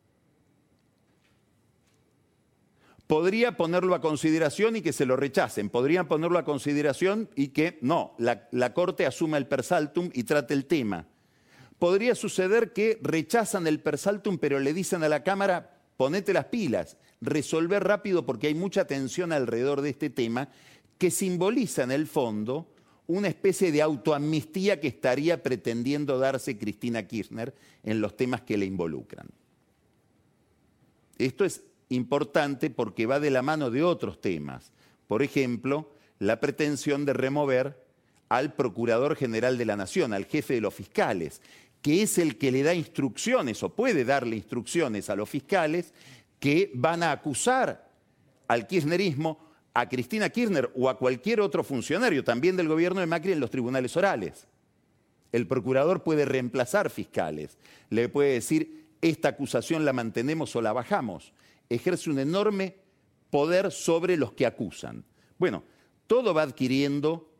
podría 3.06 3.56
ponerlo 3.56 3.94
a 3.94 4.00
consideración 4.00 4.76
y 4.76 4.80
que 4.82 4.94
se 4.94 5.04
lo 5.04 5.16
rechacen. 5.16 5.68
Podrían 5.68 6.08
ponerlo 6.08 6.38
a 6.38 6.44
consideración 6.44 7.28
y 7.34 7.48
que 7.48 7.78
no, 7.82 8.14
la, 8.18 8.72
Corte 8.72 9.04
asuma 9.04 9.36
el 9.36 9.46
persaltum 9.46 10.08
y 10.14 10.24
trate 10.24 10.54
el 10.54 10.64
tema. 10.64 11.06
Podría 11.78 12.14
suceder 12.14 12.72
que 12.72 12.98
rechazan 13.02 13.66
el 13.66 13.80
persaltum 13.80 14.38
pero 14.38 14.58
le 14.58 14.72
dicen 14.72 15.02
a 15.04 15.08
la 15.10 15.22
Cámara, 15.24 15.78
ponete 15.98 16.32
las 16.32 16.46
pilas, 16.46 16.96
resolver 17.20 17.84
rápido 17.84 18.24
porque 18.24 18.46
hay 18.46 18.54
mucha 18.54 18.86
tensión 18.86 19.32
alrededor 19.32 19.82
de 19.82 19.90
este 19.90 20.08
tema 20.08 20.48
que 20.96 21.10
simboliza 21.10 21.82
en 21.82 21.92
el 21.92 22.06
fondo 22.06 22.74
una 23.08 23.28
especie 23.28 23.72
de 23.72 23.82
autoamnistía 23.82 24.80
que 24.80 24.88
estaría 24.88 25.42
pretendiendo 25.42 26.18
darse 26.18 26.58
Cristina 26.58 27.06
Kirchner 27.06 27.54
en 27.82 28.00
los 28.00 28.16
temas 28.16 28.42
que 28.42 28.58
le 28.58 28.66
involucran. 28.66 29.28
Esto 31.16 31.44
es 31.44 31.62
importante 31.88 32.70
porque 32.70 33.06
va 33.06 33.18
de 33.18 33.30
la 33.30 33.42
mano 33.42 33.70
de 33.70 33.82
otros 33.82 34.20
temas. 34.20 34.72
Por 35.06 35.22
ejemplo, 35.22 35.90
la 36.18 36.38
pretensión 36.38 37.06
de 37.06 37.14
remover 37.14 37.82
al 38.28 38.52
Procurador 38.52 39.16
General 39.16 39.56
de 39.56 39.64
la 39.64 39.76
Nación, 39.76 40.12
al 40.12 40.26
jefe 40.26 40.54
de 40.54 40.60
los 40.60 40.74
fiscales, 40.74 41.40
que 41.80 42.02
es 42.02 42.18
el 42.18 42.36
que 42.36 42.52
le 42.52 42.62
da 42.62 42.74
instrucciones 42.74 43.62
o 43.62 43.70
puede 43.74 44.04
darle 44.04 44.36
instrucciones 44.36 45.08
a 45.08 45.16
los 45.16 45.30
fiscales 45.30 45.94
que 46.38 46.70
van 46.74 47.02
a 47.02 47.10
acusar 47.10 47.88
al 48.48 48.66
kirchnerismo, 48.66 49.47
a 49.74 49.88
Cristina 49.88 50.28
Kirchner 50.28 50.70
o 50.74 50.88
a 50.88 50.98
cualquier 50.98 51.40
otro 51.40 51.62
funcionario, 51.62 52.24
también 52.24 52.56
del 52.56 52.68
gobierno 52.68 53.00
de 53.00 53.06
Macri, 53.06 53.32
en 53.32 53.40
los 53.40 53.50
tribunales 53.50 53.96
orales. 53.96 54.46
El 55.32 55.46
procurador 55.46 56.02
puede 56.02 56.24
reemplazar 56.24 56.90
fiscales, 56.90 57.58
le 57.90 58.08
puede 58.08 58.32
decir, 58.32 58.86
esta 59.00 59.28
acusación 59.28 59.84
la 59.84 59.92
mantenemos 59.92 60.56
o 60.56 60.62
la 60.62 60.72
bajamos 60.72 61.32
ejerce 61.68 62.10
un 62.10 62.18
enorme 62.18 62.76
poder 63.30 63.70
sobre 63.70 64.16
los 64.16 64.32
que 64.32 64.46
acusan. 64.46 65.04
Bueno, 65.38 65.62
todo 66.06 66.32
va 66.32 66.42
adquiriendo 66.42 67.30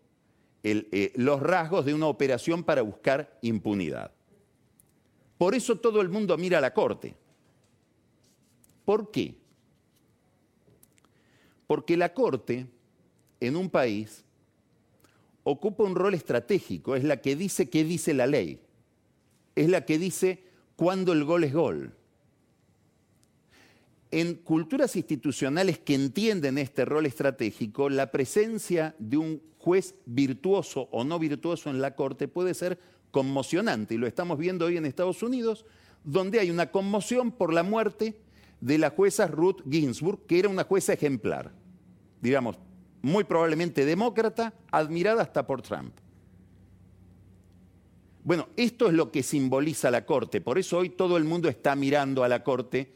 eh, 0.62 1.12
los 1.16 1.40
rasgos 1.40 1.84
de 1.84 1.94
una 1.94 2.06
operación 2.06 2.64
para 2.64 2.82
buscar 2.82 3.38
impunidad. 3.42 4.12
Por 5.38 5.54
eso 5.54 5.78
todo 5.78 6.00
el 6.00 6.08
mundo 6.08 6.36
mira 6.36 6.58
a 6.58 6.60
la 6.60 6.74
Corte. 6.74 7.14
¿Por 8.84 9.10
qué? 9.10 9.36
Porque 11.68 11.96
la 11.96 12.12
Corte 12.12 12.66
en 13.38 13.54
un 13.54 13.70
país 13.70 14.24
ocupa 15.44 15.84
un 15.84 15.94
rol 15.94 16.14
estratégico, 16.14 16.96
es 16.96 17.04
la 17.04 17.20
que 17.20 17.36
dice 17.36 17.70
qué 17.70 17.84
dice 17.84 18.12
la 18.12 18.26
ley, 18.26 18.60
es 19.54 19.68
la 19.68 19.84
que 19.84 19.98
dice 20.00 20.42
cuándo 20.74 21.12
el 21.12 21.24
gol 21.24 21.44
es 21.44 21.52
gol 21.52 21.92
en 24.10 24.34
culturas 24.34 24.96
institucionales 24.96 25.78
que 25.78 25.94
entienden 25.94 26.58
este 26.58 26.84
rol 26.84 27.06
estratégico, 27.06 27.90
la 27.90 28.10
presencia 28.10 28.94
de 28.98 29.16
un 29.18 29.42
juez 29.58 29.94
virtuoso 30.06 30.88
o 30.90 31.04
no 31.04 31.18
virtuoso 31.18 31.70
en 31.70 31.80
la 31.80 31.94
Corte 31.94 32.28
puede 32.28 32.54
ser 32.54 32.78
conmocionante. 33.10 33.94
Y 33.94 33.98
lo 33.98 34.06
estamos 34.06 34.38
viendo 34.38 34.66
hoy 34.66 34.76
en 34.76 34.86
Estados 34.86 35.22
Unidos, 35.22 35.66
donde 36.04 36.40
hay 36.40 36.50
una 36.50 36.70
conmoción 36.70 37.32
por 37.32 37.52
la 37.52 37.62
muerte 37.62 38.18
de 38.60 38.78
la 38.78 38.90
jueza 38.90 39.26
Ruth 39.26 39.62
Ginsburg, 39.68 40.26
que 40.26 40.38
era 40.38 40.48
una 40.48 40.64
jueza 40.64 40.92
ejemplar, 40.92 41.52
digamos, 42.20 42.58
muy 43.02 43.24
probablemente 43.24 43.84
demócrata, 43.84 44.54
admirada 44.70 45.22
hasta 45.22 45.46
por 45.46 45.62
Trump. 45.62 45.94
Bueno, 48.24 48.48
esto 48.56 48.88
es 48.88 48.94
lo 48.94 49.10
que 49.10 49.22
simboliza 49.22 49.90
la 49.90 50.04
Corte, 50.04 50.40
por 50.40 50.58
eso 50.58 50.78
hoy 50.78 50.90
todo 50.90 51.16
el 51.16 51.24
mundo 51.24 51.48
está 51.48 51.74
mirando 51.76 52.24
a 52.24 52.28
la 52.28 52.42
Corte 52.42 52.94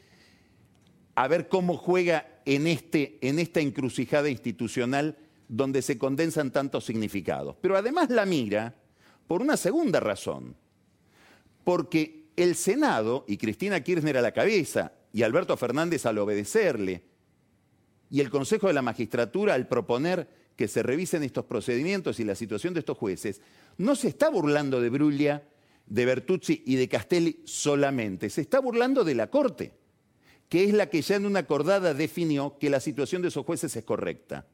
a 1.14 1.28
ver 1.28 1.48
cómo 1.48 1.76
juega 1.76 2.40
en, 2.44 2.66
este, 2.66 3.18
en 3.20 3.38
esta 3.38 3.60
encrucijada 3.60 4.28
institucional 4.28 5.18
donde 5.48 5.82
se 5.82 5.98
condensan 5.98 6.50
tantos 6.50 6.84
significados. 6.84 7.56
Pero 7.60 7.76
además 7.76 8.10
la 8.10 8.26
mira 8.26 8.74
por 9.26 9.42
una 9.42 9.56
segunda 9.56 10.00
razón, 10.00 10.56
porque 11.64 12.26
el 12.36 12.54
Senado, 12.54 13.24
y 13.28 13.36
Cristina 13.36 13.80
Kirchner 13.80 14.16
a 14.16 14.22
la 14.22 14.32
cabeza, 14.32 14.92
y 15.12 15.22
Alberto 15.22 15.56
Fernández 15.56 16.06
al 16.06 16.18
obedecerle, 16.18 17.02
y 18.10 18.20
el 18.20 18.30
Consejo 18.30 18.66
de 18.66 18.74
la 18.74 18.82
Magistratura 18.82 19.54
al 19.54 19.68
proponer 19.68 20.28
que 20.56 20.68
se 20.68 20.82
revisen 20.82 21.22
estos 21.22 21.46
procedimientos 21.46 22.20
y 22.20 22.24
la 22.24 22.34
situación 22.34 22.74
de 22.74 22.80
estos 22.80 22.98
jueces, 22.98 23.40
no 23.78 23.96
se 23.96 24.08
está 24.08 24.28
burlando 24.28 24.80
de 24.80 24.90
Bruglia, 24.90 25.48
de 25.86 26.04
Bertuzzi 26.04 26.62
y 26.66 26.76
de 26.76 26.88
Castelli 26.88 27.40
solamente, 27.44 28.28
se 28.28 28.42
está 28.42 28.60
burlando 28.60 29.02
de 29.02 29.14
la 29.14 29.30
Corte 29.30 29.82
que 30.52 30.64
es 30.64 30.74
la 30.74 30.90
que 30.90 31.00
ya 31.00 31.16
en 31.16 31.24
una 31.24 31.38
acordada 31.38 31.94
definió 31.94 32.58
que 32.58 32.68
la 32.68 32.78
situación 32.78 33.22
de 33.22 33.28
esos 33.28 33.46
jueces 33.46 33.74
es 33.74 33.84
correcta. 33.84 34.44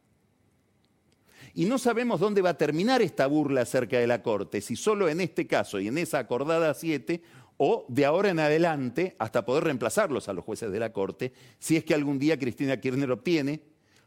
Y 1.55 1.65
no 1.65 1.77
sabemos 1.77 2.21
dónde 2.21 2.41
va 2.41 2.51
a 2.51 2.57
terminar 2.57 3.03
esta 3.03 3.27
burla 3.27 3.63
acerca 3.63 3.99
de 3.99 4.07
la 4.07 4.23
Corte, 4.23 4.61
si 4.61 4.77
solo 4.77 5.09
en 5.09 5.21
este 5.21 5.49
caso 5.49 5.81
y 5.81 5.89
en 5.89 5.99
esa 5.99 6.21
acordada 6.21 6.73
7 6.73 7.21
o 7.59 7.85
de 7.89 8.05
ahora 8.05 8.31
en 8.31 8.39
adelante 8.39 9.17
hasta 9.19 9.45
poder 9.45 9.65
reemplazarlos 9.65 10.29
a 10.29 10.33
los 10.33 10.45
jueces 10.45 10.73
de 10.73 10.79
la 10.79 10.93
Corte, 10.93 11.33
si 11.59 11.77
es 11.77 11.85
que 11.85 11.93
algún 11.93 12.19
día 12.19 12.39
Cristina 12.39 12.81
Kirchner 12.81 13.11
obtiene 13.11 13.61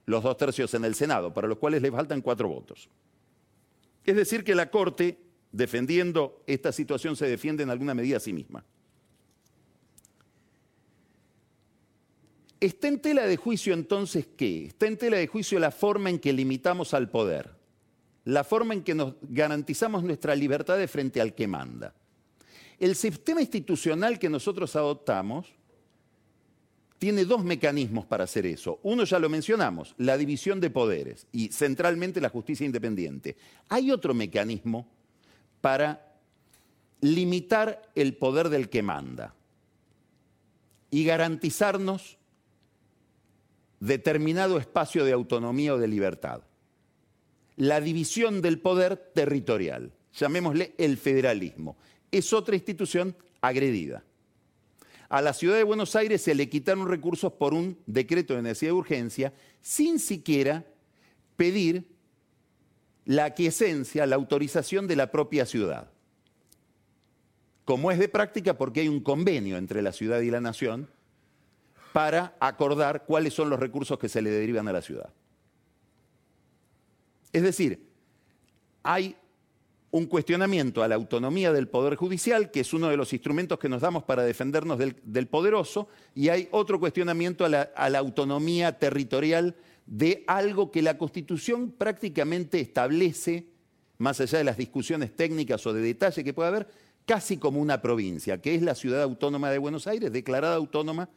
los 0.05 0.23
dos 0.23 0.37
tercios 0.37 0.73
en 0.73 0.85
el 0.85 0.95
Senado, 0.95 1.33
para 1.33 1.47
los 1.47 1.57
cuales 1.57 1.81
le 1.81 1.91
faltan 1.91 2.21
cuatro 2.21 2.47
votos. 2.47 2.89
Es 4.05 4.15
decir, 4.15 4.43
que 4.43 4.55
la 4.55 4.71
Corte, 4.71 5.19
defendiendo 5.51 6.41
esta 6.47 6.71
situación, 6.71 7.15
se 7.15 7.27
defiende 7.27 7.63
en 7.63 7.69
alguna 7.69 7.93
medida 7.93 8.17
a 8.17 8.21
sí 8.21 8.33
misma. 8.33 8.63
¿Está 12.59 12.87
en 12.87 12.99
tela 12.99 13.25
de 13.25 13.37
juicio 13.37 13.73
entonces 13.73 14.27
qué? 14.37 14.67
Está 14.67 14.87
en 14.87 14.97
tela 14.97 15.17
de 15.17 15.27
juicio 15.27 15.59
la 15.59 15.71
forma 15.71 16.09
en 16.09 16.19
que 16.19 16.31
limitamos 16.31 16.93
al 16.93 17.09
poder, 17.09 17.49
la 18.23 18.43
forma 18.43 18.75
en 18.75 18.83
que 18.83 18.95
nos 18.95 19.15
garantizamos 19.21 20.03
nuestra 20.03 20.35
libertad 20.35 20.77
de 20.77 20.87
frente 20.87 21.19
al 21.19 21.33
que 21.33 21.47
manda. 21.47 21.95
El 22.81 22.95
sistema 22.95 23.41
institucional 23.41 24.17
que 24.17 24.27
nosotros 24.27 24.75
adoptamos 24.75 25.45
tiene 26.97 27.25
dos 27.25 27.43
mecanismos 27.43 28.07
para 28.07 28.23
hacer 28.23 28.47
eso. 28.47 28.79
Uno 28.81 29.03
ya 29.03 29.19
lo 29.19 29.29
mencionamos, 29.29 29.93
la 29.99 30.17
división 30.17 30.59
de 30.59 30.71
poderes 30.71 31.27
y 31.31 31.49
centralmente 31.49 32.19
la 32.19 32.29
justicia 32.29 32.65
independiente. 32.65 33.37
Hay 33.69 33.91
otro 33.91 34.15
mecanismo 34.15 34.87
para 35.61 36.15
limitar 37.01 37.83
el 37.93 38.15
poder 38.15 38.49
del 38.49 38.67
que 38.67 38.81
manda 38.81 39.35
y 40.89 41.03
garantizarnos 41.03 42.17
determinado 43.79 44.57
espacio 44.57 45.05
de 45.05 45.13
autonomía 45.13 45.75
o 45.75 45.77
de 45.77 45.87
libertad. 45.87 46.41
La 47.57 47.79
división 47.79 48.41
del 48.41 48.57
poder 48.57 48.97
territorial, 49.13 49.93
llamémosle 50.15 50.73
el 50.79 50.97
federalismo, 50.97 51.77
es 52.11 52.33
otra 52.33 52.55
institución 52.55 53.15
agredida. 53.39 54.03
A 55.09 55.21
la 55.21 55.33
ciudad 55.33 55.57
de 55.57 55.63
Buenos 55.63 55.95
Aires 55.95 56.21
se 56.21 56.35
le 56.35 56.49
quitaron 56.49 56.87
recursos 56.87 57.33
por 57.33 57.53
un 57.53 57.77
decreto 57.85 58.35
de 58.35 58.41
necesidad 58.41 58.69
de 58.69 58.77
urgencia 58.77 59.33
sin 59.61 59.99
siquiera 59.99 60.65
pedir 61.35 61.85
la 63.05 63.25
aquiescencia, 63.25 64.05
la 64.05 64.15
autorización 64.15 64.87
de 64.87 64.95
la 64.95 65.11
propia 65.11 65.45
ciudad. 65.45 65.91
Como 67.65 67.91
es 67.91 67.99
de 67.99 68.07
práctica 68.07 68.57
porque 68.57 68.81
hay 68.81 68.87
un 68.87 69.01
convenio 69.01 69.57
entre 69.57 69.81
la 69.81 69.91
ciudad 69.91 70.21
y 70.21 70.31
la 70.31 70.39
nación 70.39 70.89
para 71.93 72.35
acordar 72.39 73.05
cuáles 73.05 73.33
son 73.33 73.49
los 73.49 73.59
recursos 73.59 73.99
que 73.99 74.07
se 74.07 74.21
le 74.21 74.29
derivan 74.29 74.67
a 74.67 74.73
la 74.73 74.81
ciudad. 74.81 75.09
Es 77.33 77.43
decir, 77.43 77.85
hay 78.83 79.15
un 79.91 80.05
cuestionamiento 80.05 80.83
a 80.83 80.87
la 80.87 80.95
autonomía 80.95 81.51
del 81.51 81.67
Poder 81.67 81.95
Judicial, 81.95 82.49
que 82.49 82.61
es 82.61 82.73
uno 82.73 82.89
de 82.89 82.97
los 82.97 83.11
instrumentos 83.11 83.59
que 83.59 83.67
nos 83.67 83.81
damos 83.81 84.03
para 84.03 84.23
defendernos 84.23 84.79
del, 84.79 85.27
poderoso, 85.27 85.89
y 86.15 86.29
hay 86.29 86.47
otro 86.51 86.79
cuestionamiento 86.79 87.43
a 87.43 87.49
la, 87.49 87.61
a 87.75 87.89
la 87.89 87.99
autonomía 87.99 88.79
territorial 88.79 89.55
de 89.85 90.23
algo 90.27 90.71
que 90.71 90.81
la 90.81 90.97
Constitución 90.97 91.71
prácticamente 91.71 92.61
establece, 92.61 93.47
más 93.97 94.21
allá 94.21 94.37
de 94.37 94.45
las 94.45 94.57
discusiones 94.57 95.13
técnicas 95.13 95.65
o 95.67 95.73
de 95.73 95.81
detalle 95.81 96.23
que 96.23 96.33
pueda 96.33 96.49
haber, 96.49 96.67
casi 97.05 97.37
como 97.37 97.59
una 97.59 97.81
provincia, 97.81 98.41
que 98.41 98.55
es 98.55 98.61
la 98.61 98.75
ciudad 98.75 99.01
autónoma 99.03 99.51
de 99.51 99.57
Buenos 99.57 99.87
Aires, 99.87 100.13
declarada 100.13 100.55
autónoma 100.55 101.09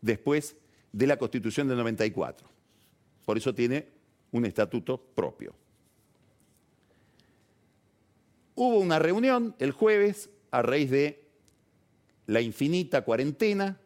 después 0.00 0.56
de 0.92 1.06
la 1.08 1.16
Constitución 1.16 1.66
del 1.66 1.78
94. 1.78 2.48
Por 3.24 3.36
eso 3.36 3.52
tiene 3.54 3.88
un 4.30 4.44
estatuto 4.46 4.98
propio. 4.98 5.54
Hubo 8.62 8.78
una 8.78 8.98
reunión 8.98 9.54
el 9.58 9.72
jueves 9.72 10.28
a 10.50 10.60
raíz 10.60 10.90
de 10.90 11.26
la 12.26 12.42
infinita 12.42 13.00
cuarentena 13.06 13.80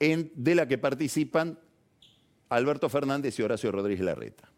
en, 0.00 0.32
de 0.34 0.54
la 0.54 0.66
que 0.66 0.78
participan 0.78 1.58
Alberto 2.48 2.88
Fernández 2.88 3.38
y 3.38 3.42
Horacio 3.42 3.70
Rodríguez 3.70 4.02
Larreta. 4.02 4.48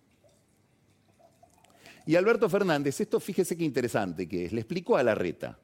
Y 2.06 2.14
Alberto 2.14 2.48
Fernández, 2.48 3.00
esto 3.00 3.18
fíjese 3.18 3.56
qué 3.56 3.64
interesante 3.64 4.28
que 4.28 4.44
es, 4.44 4.52
le 4.52 4.60
explicó 4.60 4.96
a 4.96 5.02
Larreta 5.02 5.58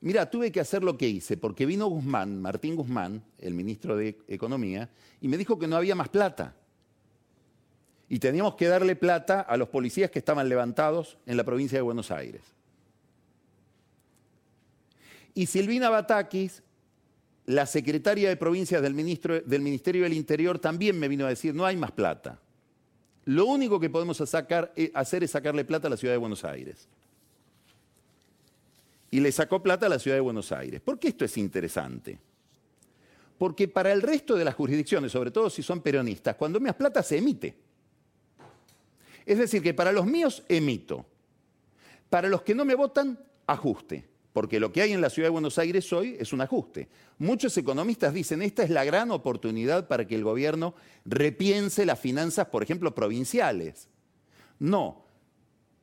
Mira, 0.00 0.30
tuve 0.30 0.52
que 0.52 0.60
hacer 0.60 0.84
lo 0.84 0.96
que 0.96 1.08
hice, 1.08 1.36
porque 1.36 1.66
vino 1.66 1.88
Guzmán, 1.88 2.40
Martín 2.40 2.76
Guzmán, 2.76 3.24
el 3.38 3.54
ministro 3.54 3.96
de 3.96 4.16
Economía, 4.28 4.90
y 5.20 5.26
me 5.26 5.36
dijo 5.36 5.58
que 5.58 5.66
no 5.66 5.74
había 5.74 5.96
más 5.96 6.08
plata. 6.08 6.54
Y 8.12 8.18
teníamos 8.18 8.56
que 8.56 8.68
darle 8.68 8.94
plata 8.94 9.40
a 9.40 9.56
los 9.56 9.70
policías 9.70 10.10
que 10.10 10.18
estaban 10.18 10.46
levantados 10.46 11.16
en 11.24 11.38
la 11.38 11.44
provincia 11.44 11.78
de 11.78 11.82
Buenos 11.82 12.10
Aires. 12.10 12.42
Y 15.32 15.46
Silvina 15.46 15.88
Batakis, 15.88 16.62
la 17.46 17.64
secretaria 17.64 18.28
de 18.28 18.36
provincias 18.36 18.82
del, 18.82 18.92
Ministerio 18.92 20.02
del 20.02 20.12
Interior, 20.12 20.58
también 20.58 21.00
me 21.00 21.08
vino 21.08 21.24
a 21.24 21.30
decir, 21.30 21.54
no 21.54 21.64
hay 21.64 21.78
más 21.78 21.90
plata. 21.92 22.38
Lo 23.24 23.46
único 23.46 23.80
que 23.80 23.88
podemos 23.88 24.20
eh, 24.20 24.92
hacer 24.92 25.24
es 25.24 25.30
sacarle 25.30 25.64
plata 25.64 25.86
a 25.86 25.90
la 25.90 25.96
ciudad 25.96 26.12
de 26.12 26.18
Buenos 26.18 26.44
Aires 26.44 26.86
y 29.10 29.20
le 29.20 29.32
sacó 29.32 29.62
plata 29.62 29.86
a 29.86 29.88
la 29.88 29.98
ciudad 29.98 30.18
de 30.18 30.20
Buenos 30.20 30.52
Aires. 30.52 30.82
¿Por 30.82 30.98
qué 30.98 31.08
esto 31.08 31.24
es 31.24 31.38
interesante? 31.38 32.18
Porque 33.38 33.68
para 33.68 33.90
el 33.90 34.02
resto 34.02 34.36
de 34.36 34.44
las 34.44 34.54
jurisdicciones, 34.54 35.12
sobre 35.12 35.30
todo 35.30 35.48
si 35.48 35.62
son 35.62 35.80
peronistas, 35.80 36.36
cuando 36.36 36.60
das 36.60 36.74
plata 36.74 37.02
se 37.02 37.16
emite. 37.16 37.71
Es 39.26 39.38
decir, 39.38 39.62
que 39.62 39.74
para 39.74 39.92
los 39.92 40.06
míos 40.06 40.42
emito. 40.48 41.06
Para 42.10 42.28
los 42.28 42.42
que 42.42 42.54
no 42.54 42.64
me 42.64 42.74
votan, 42.74 43.18
ajuste. 43.46 44.08
Porque 44.32 44.58
lo 44.58 44.72
que 44.72 44.82
hay 44.82 44.92
en 44.92 45.00
la 45.00 45.10
ciudad 45.10 45.26
de 45.26 45.32
Buenos 45.32 45.58
Aires 45.58 45.92
hoy 45.92 46.16
es 46.18 46.32
un 46.32 46.40
ajuste. 46.40 46.88
Muchos 47.18 47.56
economistas 47.58 48.14
dicen, 48.14 48.40
esta 48.40 48.62
es 48.62 48.70
la 48.70 48.84
gran 48.84 49.10
oportunidad 49.10 49.88
para 49.88 50.06
que 50.06 50.14
el 50.14 50.24
gobierno 50.24 50.74
repiense 51.04 51.84
las 51.84 52.00
finanzas, 52.00 52.46
por 52.46 52.62
ejemplo, 52.62 52.94
provinciales. 52.94 53.88
No, 54.58 55.04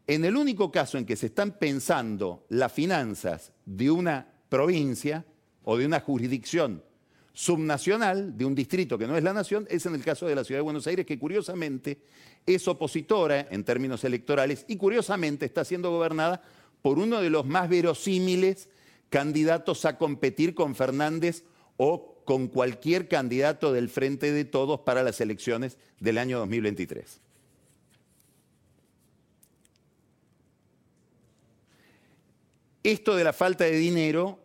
en 0.08 0.26
el 0.26 0.36
único 0.36 0.72
caso 0.72 0.98
en 0.98 1.06
que 1.06 1.16
se 1.16 1.28
están 1.28 1.60
pensando 1.60 2.46
las 2.50 2.72
finanzas 2.72 3.52
de 3.66 3.92
una 3.92 4.28
provincia 4.50 5.26
o 5.64 5.78
de 5.78 5.86
una 5.86 6.00
jurisdicción 6.00 6.84
subnacional, 7.34 8.38
de 8.38 8.46
un 8.46 8.56
distrito 8.56 8.98
que 8.98 9.08
no 9.08 9.18
es 9.18 9.24
la 9.24 9.34
nación, 9.34 9.68
es 9.70 9.86
en 9.86 9.96
el 9.96 10.04
caso 10.04 10.28
de 10.28 10.36
la 10.36 10.44
ciudad 10.44 10.60
de 10.60 10.64
Buenos 10.64 10.88
Aires, 10.88 11.06
que 11.06 11.20
curiosamente 11.20 12.00
es 12.46 12.68
opositora 12.68 13.48
en 13.52 13.64
términos 13.64 14.04
electorales 14.04 14.66
y 14.68 14.78
curiosamente 14.78 15.46
está 15.46 15.64
siendo 15.64 15.92
gobernada 15.92 16.42
por 16.82 17.00
uno 17.00 17.22
de 17.22 17.30
los 17.30 17.46
más 17.46 17.70
verosímiles 17.70 18.70
candidatos 19.10 19.86
a 19.86 19.98
competir 19.98 20.54
con 20.54 20.76
Fernández 20.76 21.44
o 21.78 22.22
con 22.26 22.48
cualquier 22.48 23.08
candidato 23.08 23.74
del 23.74 23.90
Frente 23.90 24.32
de 24.32 24.46
Todos 24.46 24.82
para 24.82 25.04
las 25.04 25.20
elecciones 25.22 25.78
del 26.00 26.18
año 26.18 26.40
2023. 26.40 27.22
esto 32.84 33.16
de 33.16 33.24
la 33.24 33.34
falta 33.34 33.66
de 33.66 33.78
dinero 33.78 34.40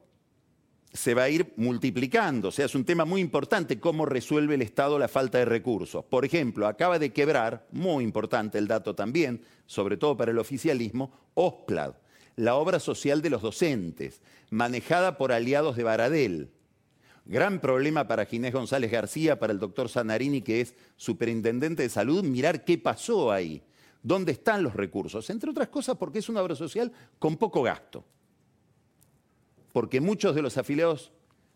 se 0.94 1.12
va 1.12 1.24
a 1.24 1.28
ir 1.28 1.52
multiplicando. 1.56 2.48
O 2.48 2.52
sea, 2.52 2.66
es 2.66 2.74
un 2.76 2.84
tema 2.84 3.04
muy 3.04 3.20
importante 3.20 3.80
cómo 3.80 4.06
resuelve 4.06 4.54
el 4.54 4.62
Estado 4.62 4.96
la 4.96 5.08
falta 5.08 5.38
de 5.38 5.44
recursos. 5.44 6.04
Por 6.04 6.24
ejemplo, 6.24 6.68
acaba 6.68 7.00
de 7.00 7.12
quebrar, 7.12 7.66
muy 7.72 8.04
importante 8.04 8.58
el 8.58 8.68
dato 8.68 8.94
también, 8.94 9.42
sobre 9.66 9.96
todo 9.96 10.16
para 10.16 10.30
el 10.30 10.38
oficialismo, 10.38 11.12
OSPLAD, 11.34 11.94
la 12.36 12.54
obra 12.54 12.78
social 12.78 13.22
de 13.22 13.30
los 13.30 13.42
docentes, 13.42 14.22
manejada 14.50 15.18
por 15.18 15.32
aliados 15.32 15.76
de 15.76 15.82
Baradel. 15.82 16.50
Gran 17.26 17.60
problema 17.60 18.06
para 18.06 18.26
Ginés 18.26 18.52
González 18.52 18.92
García, 18.92 19.40
para 19.40 19.52
el 19.52 19.58
doctor 19.58 19.88
Sanarini, 19.88 20.42
que 20.42 20.60
es 20.60 20.76
superintendente 20.96 21.82
de 21.82 21.88
salud, 21.88 22.22
mirar 22.22 22.64
qué 22.64 22.78
pasó 22.78 23.32
ahí, 23.32 23.62
dónde 24.00 24.30
están 24.30 24.62
los 24.62 24.74
recursos. 24.74 25.28
Entre 25.30 25.50
otras 25.50 25.68
cosas 25.68 25.96
porque 25.96 26.20
es 26.20 26.28
una 26.28 26.42
obra 26.42 26.54
social 26.54 26.92
con 27.18 27.36
poco 27.36 27.62
gasto 27.62 28.04
porque 29.74 30.00
muchos 30.00 30.36
de 30.36 30.42
los 30.42 30.56
afiliados 30.56 31.10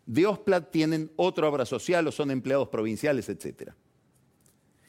de 0.05 0.25
OSPLAT 0.25 0.71
tienen 0.71 1.09
otra 1.15 1.47
obra 1.47 1.65
social 1.65 2.05
o 2.05 2.11
son 2.11 2.31
empleados 2.31 2.67
provinciales, 2.67 3.29
etc. 3.29 3.71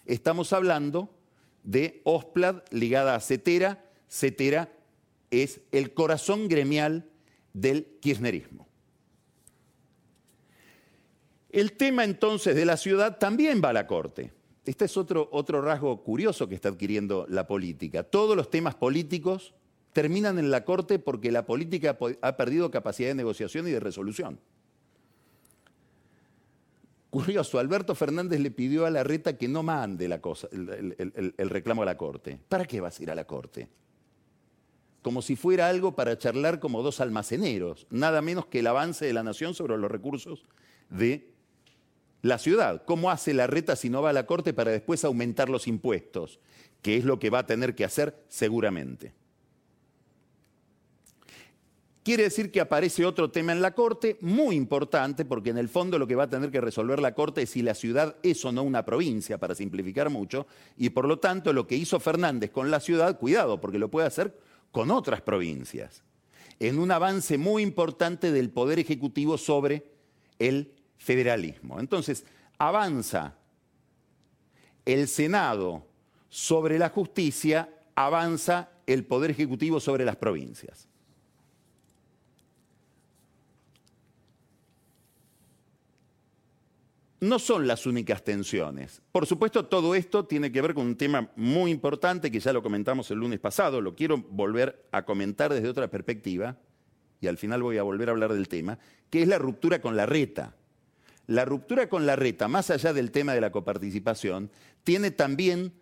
Estamos 0.05 0.53
hablando 0.53 1.15
de 1.63 2.01
OSPLAT 2.03 2.73
ligada 2.73 3.15
a 3.15 3.21
CETERA. 3.21 3.85
CETERA 4.09 4.73
es 5.31 5.61
el 5.71 5.95
corazón 5.95 6.49
gremial 6.49 7.09
del 7.53 7.87
kirchnerismo. 8.01 8.67
El 11.51 11.75
tema 11.75 12.03
entonces 12.03 12.57
de 12.57 12.65
la 12.65 12.77
ciudad 12.77 13.19
también 13.19 13.63
va 13.63 13.69
a 13.69 13.75
la 13.75 13.87
Corte. 13.87 14.33
Este 14.65 14.87
es 14.87 14.97
otro, 14.97 15.29
otro 15.31 15.63
rasgo 15.63 16.03
curioso 16.03 16.49
que 16.49 16.57
está 16.57 16.71
adquiriendo 16.71 17.27
la 17.29 17.47
política. 17.47 18.03
Todos 18.03 18.37
los 18.37 18.51
temas 18.51 18.75
políticos 18.75 19.55
terminan 19.93 20.39
en 20.39 20.51
la 20.51 20.65
Corte 20.65 20.99
porque 20.99 21.33
la 21.33 21.47
política 21.47 21.99
ha 22.23 22.37
perdido 22.37 22.71
capacidad 22.71 23.09
de 23.09 23.15
negociación 23.15 23.67
y 23.69 23.71
de 23.71 23.81
resolución. 23.81 24.39
Curioso, 27.11 27.59
Alberto 27.59 27.97
Fernández 27.97 28.39
le 28.39 28.53
pidió 28.53 28.87
a 28.87 28.91
la 28.91 29.03
reta 29.03 29.37
que 29.37 29.49
no 29.49 29.65
mande 29.65 30.07
la 30.07 30.21
cosa, 30.21 30.49
el, 30.53 31.51
reclamo 31.51 31.83
a 31.83 31.85
la 31.85 31.97
Corte. 31.97 32.39
¿Para 32.49 32.65
qué 32.65 32.81
vas 32.81 33.01
a 33.01 33.03
ir 33.03 33.11
a 33.11 33.17
la 33.17 33.27
Corte? 33.27 33.69
Como 35.03 35.21
si 35.21 35.35
fuera 35.35 35.69
algo 35.69 35.97
para 35.97 36.17
charlar 36.17 36.61
como 36.61 36.83
dos 36.83 37.01
almaceneros, 37.01 37.89
nada 37.91 38.23
menos 38.23 38.47
que 38.47 38.61
el 38.61 38.69
avance 38.69 39.07
de 39.07 39.13
la 39.13 39.25
nación 39.25 39.55
sobre 39.55 39.77
los 39.77 39.91
recursos 39.91 40.45
de 40.89 41.33
la 42.23 42.39
ciudad. 42.39 42.85
¿Cómo 42.85 43.11
hace 43.11 43.35
la 43.35 43.49
reta 43.49 43.75
si 43.75 43.91
no 43.91 44.03
va 44.03 44.11
a 44.11 44.13
la 44.13 44.27
Corte 44.27 44.53
para 44.53 44.71
después 44.71 45.05
aumentar 45.05 45.49
los 45.49 45.67
impuestos? 45.67 46.39
Que 46.81 46.97
es 46.97 47.05
lo 47.05 47.19
que 47.19 47.31
va 47.31 47.41
a 47.41 47.47
tener 47.47 47.75
que 47.75 47.85
hacer 47.85 48.23
seguramente. 48.29 49.15
Quiere 52.11 52.25
decir 52.25 52.51
que 52.51 52.61
aparece 52.61 53.07
otro 53.07 53.31
tema 53.31 53.53
en 53.53 53.63
la 53.63 53.73
Corte 53.73 54.19
muy 54.21 54.57
importante, 54.57 55.25
porque 55.25 55.51
en 55.51 55.59
el 55.59 55.69
fondo 55.69 55.97
lo 55.97 56.09
que 56.09 56.17
va 56.17 56.25
a 56.25 56.29
tener 56.29 56.51
que 56.51 56.61
resolver 56.61 56.99
la 56.99 57.15
Corte 57.15 57.43
es 57.43 57.51
si 57.51 57.63
la 57.63 57.73
ciudad 57.73 58.17
es 58.25 58.45
o 58.45 58.51
no 58.51 58.65
una 58.65 58.85
provincia, 58.85 59.39
para 59.39 59.55
simplificar 59.55 60.11
mucho, 60.11 60.49
y 60.77 60.91
por 60.91 61.07
lo 61.07 61.21
tanto 61.21 61.53
lo 61.53 61.69
que 61.69 61.77
hizo 61.77 62.01
Fernández 62.01 62.51
con 62.51 62.69
la 62.69 62.81
ciudad, 62.81 63.17
cuidado, 63.17 63.61
porque 63.61 63.79
lo 63.79 63.93
puede 63.93 64.09
hacer 64.09 64.37
con 64.73 64.91
otras 64.91 65.21
provincias, 65.21 66.03
en 66.59 66.81
un 66.81 66.91
avance 66.91 67.39
muy 67.39 67.63
importante 67.63 68.33
del 68.33 68.51
Poder 68.51 68.81
Ejecutivo 68.81 69.39
sobre 69.39 69.85
el 70.41 70.75
federalismo. 70.99 71.79
Entonces, 71.79 72.25
avanza 72.59 73.37
el 74.85 75.07
Senado 75.07 75.87
sobre 76.29 76.77
la 76.77 76.89
justicia, 76.89 77.73
avanza 77.95 78.71
el 78.85 79.05
Poder 79.05 79.31
Ejecutivo 79.31 79.79
sobre 79.79 80.05
las 80.05 80.17
provincias. 80.17 80.90
No 87.21 87.39
son 87.39 87.67
las 87.67 87.87
únicas 87.87 88.25
tensiones. 88.25 89.03
Por 89.13 89.27
supuesto, 89.27 89.67
todo 89.67 89.95
esto 89.95 90.25
tiene 90.25 90.51
que 90.51 90.63
ver 90.63 90.75
con 90.75 90.87
un 90.87 90.97
tema 90.97 91.31
muy 91.37 91.71
importante 91.71 92.31
que 92.31 92.41
ya 92.41 92.53
lo 92.53 92.63
comentamos 92.63 93.11
el 93.11 93.19
lunes 93.19 93.39
pasado, 93.39 93.81
lo 93.81 93.95
quiero 93.95 94.19
volver 94.19 94.87
a 94.91 95.05
comentar 95.05 95.53
desde 95.53 95.69
otra 95.69 95.89
perspectiva, 95.89 96.57
y 97.21 97.27
al 97.27 97.37
final 97.37 97.63
voy 97.63 97.77
a 97.77 97.83
volver 97.83 98.09
a 98.09 98.13
hablar 98.13 98.33
del 98.33 98.49
tema, 98.49 98.79
que 99.11 99.23
es 99.23 99.29
la 99.29 99.39
ruptura 99.39 99.83
con 99.83 99.97
la 99.97 100.07
reta. 100.07 100.57
La 101.27 101.45
ruptura 101.45 101.89
con 101.89 102.07
la 102.07 102.17
reta, 102.17 102.49
más 102.49 102.71
allá 102.71 102.95
del 102.95 103.11
tema 103.11 103.35
de 103.35 103.43
la 103.43 103.53
coparticipación, 103.53 104.51
tiene 104.83 105.11
también 105.11 105.75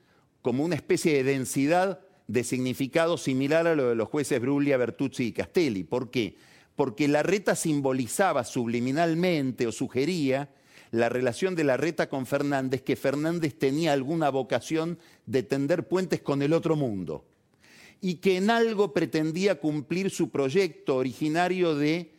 como 0.42 0.64
una 0.64 0.74
especie 0.74 1.14
de 1.14 1.32
densidad 1.32 2.00
de 2.26 2.44
significado 2.44 3.16
similar 3.16 3.66
a 3.66 3.74
lo 3.74 3.88
de 3.88 3.94
los 3.94 4.08
jueces 4.08 4.40
Bruglia, 4.40 4.76
Bertuzzi 4.76 5.26
y 5.26 5.32
Castelli. 5.32 5.84
¿Por 5.84 6.10
qué? 6.10 6.36
Porque 6.74 7.08
la 7.08 7.22
reta 7.22 7.54
simbolizaba 7.54 8.44
subliminalmente 8.44 9.66
o 9.66 9.72
sugería 9.72 10.50
la 10.90 11.08
relación 11.08 11.54
de 11.54 11.64
la 11.64 11.76
reta 11.76 12.08
con 12.08 12.26
Fernández, 12.26 12.82
que 12.82 12.96
Fernández 12.96 13.58
tenía 13.58 13.92
alguna 13.92 14.30
vocación 14.30 14.98
de 15.26 15.42
tender 15.42 15.88
puentes 15.88 16.20
con 16.20 16.42
el 16.42 16.52
otro 16.52 16.76
mundo 16.76 17.24
y 18.00 18.16
que 18.16 18.36
en 18.36 18.50
algo 18.50 18.92
pretendía 18.92 19.56
cumplir 19.56 20.10
su 20.10 20.30
proyecto 20.30 20.96
originario 20.96 21.74
de 21.74 22.12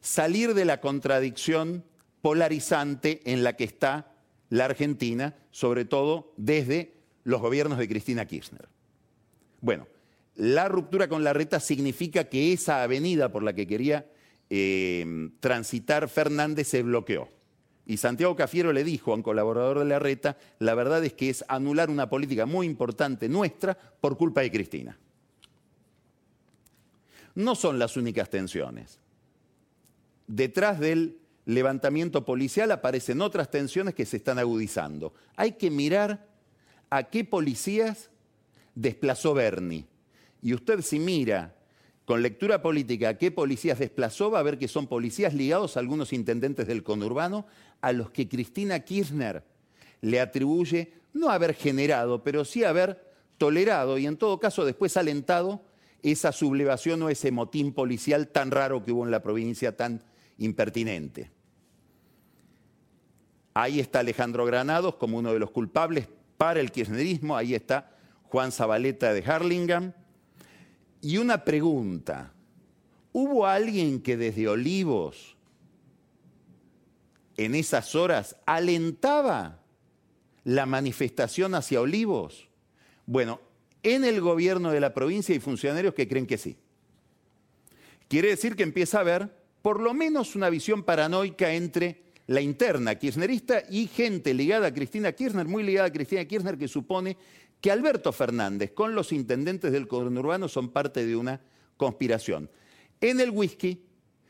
salir 0.00 0.54
de 0.54 0.64
la 0.64 0.80
contradicción 0.80 1.84
polarizante 2.22 3.20
en 3.24 3.42
la 3.42 3.56
que 3.56 3.64
está 3.64 4.12
la 4.48 4.66
Argentina, 4.66 5.36
sobre 5.50 5.84
todo 5.84 6.32
desde 6.36 6.94
los 7.24 7.40
gobiernos 7.40 7.78
de 7.78 7.88
Cristina 7.88 8.26
Kirchner. 8.26 8.68
Bueno, 9.60 9.88
la 10.36 10.68
ruptura 10.68 11.08
con 11.08 11.24
la 11.24 11.32
reta 11.32 11.58
significa 11.58 12.24
que 12.24 12.52
esa 12.52 12.82
avenida 12.82 13.32
por 13.32 13.42
la 13.42 13.54
que 13.54 13.66
quería 13.66 14.06
eh, 14.50 15.30
transitar 15.40 16.08
Fernández 16.08 16.68
se 16.68 16.82
bloqueó. 16.82 17.28
Y 17.86 17.98
Santiago 17.98 18.34
Cafiero 18.34 18.72
le 18.72 18.82
dijo 18.82 19.12
a 19.12 19.16
un 19.16 19.22
colaborador 19.22 19.80
de 19.80 19.84
la 19.84 19.98
reta, 19.98 20.38
la 20.58 20.74
verdad 20.74 21.04
es 21.04 21.12
que 21.12 21.28
es 21.28 21.44
anular 21.48 21.90
una 21.90 22.08
política 22.08 22.46
muy 22.46 22.66
importante 22.66 23.28
nuestra 23.28 23.76
por 24.00 24.16
culpa 24.16 24.40
de 24.40 24.50
Cristina. 24.50 24.98
No 27.34 27.54
son 27.54 27.78
las 27.78 27.96
únicas 27.96 28.30
tensiones. 28.30 29.00
Detrás 30.26 30.80
del 30.80 31.18
levantamiento 31.44 32.24
policial 32.24 32.70
aparecen 32.70 33.20
otras 33.20 33.50
tensiones 33.50 33.94
que 33.94 34.06
se 34.06 34.16
están 34.16 34.38
agudizando. 34.38 35.12
Hay 35.36 35.52
que 35.52 35.70
mirar 35.70 36.26
a 36.88 37.02
qué 37.04 37.24
policías 37.24 38.08
desplazó 38.74 39.34
Bernie. 39.34 39.86
Y 40.40 40.54
usted 40.54 40.80
si 40.80 40.98
mira 40.98 41.54
con 42.04 42.22
lectura 42.22 42.60
política 42.60 43.16
qué 43.16 43.30
policías 43.30 43.78
desplazó, 43.78 44.30
va 44.30 44.40
a 44.40 44.42
ver 44.42 44.58
que 44.58 44.68
son 44.68 44.86
policías 44.86 45.34
ligados 45.34 45.76
a 45.76 45.80
algunos 45.80 46.12
intendentes 46.12 46.66
del 46.66 46.82
conurbano 46.82 47.46
a 47.80 47.92
los 47.92 48.10
que 48.10 48.28
Cristina 48.28 48.80
Kirchner 48.80 49.42
le 50.00 50.20
atribuye 50.20 50.92
no 51.14 51.30
haber 51.30 51.54
generado, 51.54 52.22
pero 52.22 52.44
sí 52.44 52.64
haber 52.64 53.12
tolerado 53.38 53.98
y 53.98 54.06
en 54.06 54.16
todo 54.16 54.38
caso 54.38 54.64
después 54.64 54.96
alentado 54.96 55.62
esa 56.02 56.32
sublevación 56.32 57.02
o 57.02 57.08
ese 57.08 57.30
motín 57.30 57.72
policial 57.72 58.28
tan 58.28 58.50
raro 58.50 58.84
que 58.84 58.92
hubo 58.92 59.04
en 59.04 59.10
la 59.10 59.22
provincia, 59.22 59.74
tan 59.76 60.02
impertinente. 60.36 61.30
Ahí 63.54 63.80
está 63.80 64.00
Alejandro 64.00 64.44
Granados 64.44 64.96
como 64.96 65.16
uno 65.16 65.32
de 65.32 65.38
los 65.38 65.50
culpables 65.50 66.08
para 66.36 66.60
el 66.60 66.72
kirchnerismo, 66.72 67.36
ahí 67.36 67.54
está 67.54 67.92
Juan 68.24 68.52
Zabaleta 68.52 69.14
de 69.14 69.24
Harlingham, 69.24 69.92
y 71.04 71.18
una 71.18 71.44
pregunta, 71.44 72.32
¿hubo 73.12 73.46
alguien 73.46 74.00
que 74.00 74.16
desde 74.16 74.48
Olivos 74.48 75.36
en 77.36 77.54
esas 77.54 77.94
horas 77.94 78.36
alentaba 78.46 79.60
la 80.44 80.64
manifestación 80.64 81.54
hacia 81.54 81.82
Olivos? 81.82 82.48
Bueno, 83.04 83.42
en 83.82 84.04
el 84.04 84.22
gobierno 84.22 84.70
de 84.70 84.80
la 84.80 84.94
provincia 84.94 85.34
hay 85.34 85.40
funcionarios 85.40 85.92
que 85.92 86.08
creen 86.08 86.26
que 86.26 86.38
sí. 86.38 86.56
Quiere 88.08 88.28
decir 88.28 88.56
que 88.56 88.62
empieza 88.62 88.96
a 88.96 89.02
haber 89.02 89.44
por 89.60 89.80
lo 89.80 89.92
menos 89.92 90.34
una 90.34 90.48
visión 90.48 90.84
paranoica 90.84 91.52
entre 91.52 92.04
la 92.26 92.40
interna 92.40 92.94
kirchnerista 92.94 93.62
y 93.68 93.88
gente 93.88 94.32
ligada 94.32 94.68
a 94.68 94.74
Cristina 94.74 95.12
Kirchner, 95.12 95.46
muy 95.46 95.62
ligada 95.62 95.88
a 95.88 95.92
Cristina 95.92 96.24
Kirchner, 96.24 96.56
que 96.56 96.68
supone 96.68 97.18
que 97.64 97.70
Alberto 97.70 98.12
Fernández 98.12 98.72
con 98.72 98.94
los 98.94 99.10
intendentes 99.10 99.72
del 99.72 99.88
conurbano 99.88 100.48
son 100.48 100.68
parte 100.68 101.06
de 101.06 101.16
una 101.16 101.40
conspiración. 101.78 102.50
En 103.00 103.20
el 103.20 103.30
whisky, 103.30 103.86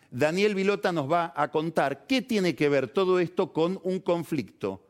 Daniel 0.08 0.54
Vilota 0.54 0.92
nos 0.92 1.10
va 1.10 1.32
a 1.34 1.50
contar 1.50 2.06
qué 2.06 2.22
tiene 2.22 2.54
que 2.54 2.68
ver 2.68 2.86
todo 2.86 3.18
esto 3.18 3.52
con 3.52 3.80
un 3.82 3.98
conflicto 3.98 4.86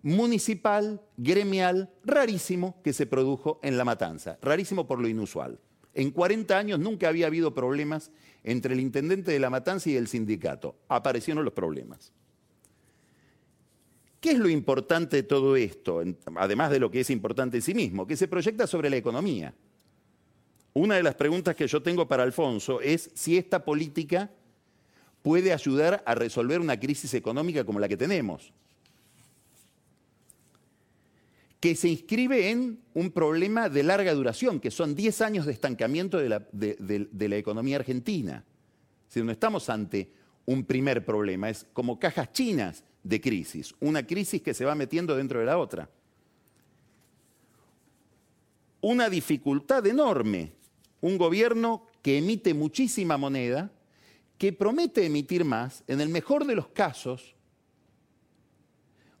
municipal, 0.00 1.02
gremial, 1.18 1.90
rarísimo 2.04 2.80
que 2.82 2.94
se 2.94 3.04
produjo 3.04 3.60
en 3.62 3.76
La 3.76 3.84
Matanza, 3.84 4.38
rarísimo 4.40 4.86
por 4.86 4.98
lo 4.98 5.06
inusual. 5.06 5.60
En 5.92 6.10
40 6.10 6.56
años 6.56 6.80
nunca 6.80 7.08
había 7.08 7.26
habido 7.26 7.52
problemas 7.52 8.10
entre 8.44 8.72
el 8.72 8.80
intendente 8.80 9.30
de 9.30 9.40
La 9.40 9.50
Matanza 9.50 9.90
y 9.90 9.96
el 9.96 10.08
sindicato. 10.08 10.78
Aparecieron 10.88 11.44
los 11.44 11.52
problemas. 11.52 12.14
¿Qué 14.20 14.32
es 14.32 14.38
lo 14.38 14.48
importante 14.48 15.16
de 15.16 15.22
todo 15.22 15.54
esto, 15.54 16.02
además 16.36 16.70
de 16.70 16.80
lo 16.80 16.90
que 16.90 17.00
es 17.00 17.10
importante 17.10 17.58
en 17.58 17.62
sí 17.62 17.74
mismo? 17.74 18.06
Que 18.06 18.16
se 18.16 18.26
proyecta 18.26 18.66
sobre 18.66 18.90
la 18.90 18.96
economía. 18.96 19.54
Una 20.74 20.96
de 20.96 21.02
las 21.02 21.14
preguntas 21.14 21.54
que 21.54 21.66
yo 21.66 21.82
tengo 21.82 22.08
para 22.08 22.24
Alfonso 22.24 22.80
es 22.80 23.10
si 23.14 23.36
esta 23.36 23.64
política 23.64 24.30
puede 25.22 25.52
ayudar 25.52 26.02
a 26.04 26.14
resolver 26.14 26.60
una 26.60 26.78
crisis 26.78 27.14
económica 27.14 27.64
como 27.64 27.80
la 27.80 27.88
que 27.88 27.96
tenemos, 27.96 28.52
que 31.60 31.74
se 31.74 31.88
inscribe 31.88 32.50
en 32.50 32.78
un 32.94 33.10
problema 33.10 33.68
de 33.68 33.82
larga 33.82 34.14
duración, 34.14 34.60
que 34.60 34.70
son 34.70 34.94
10 34.94 35.20
años 35.22 35.46
de 35.46 35.52
estancamiento 35.52 36.18
de 36.18 36.28
la, 36.28 37.36
economía 37.36 37.76
argentina. 37.76 38.44
Si 39.08 39.22
no 39.22 39.32
estamos 39.32 39.68
ante 39.68 40.10
un 40.44 40.64
primer 40.64 41.04
problema, 41.04 41.50
es 41.50 41.66
como 41.72 41.98
cajas 41.98 42.32
chinas 42.32 42.84
de 43.08 43.20
crisis, 43.22 43.74
una 43.80 44.06
crisis 44.06 44.42
que 44.42 44.52
se 44.52 44.66
va 44.66 44.74
metiendo 44.74 45.16
dentro 45.16 45.40
de 45.40 45.46
la 45.46 45.56
otra. 45.56 45.88
Una 48.82 49.08
dificultad 49.08 49.86
enorme, 49.86 50.52
un 51.00 51.16
gobierno 51.16 51.86
que 52.02 52.18
emite 52.18 52.52
muchísima 52.52 53.16
moneda, 53.16 53.72
que 54.36 54.52
promete 54.52 55.06
emitir 55.06 55.44
más, 55.44 55.82
en 55.86 56.00
el 56.00 56.10
mejor 56.10 56.44
de 56.44 56.54
los 56.54 56.68
casos, 56.68 57.34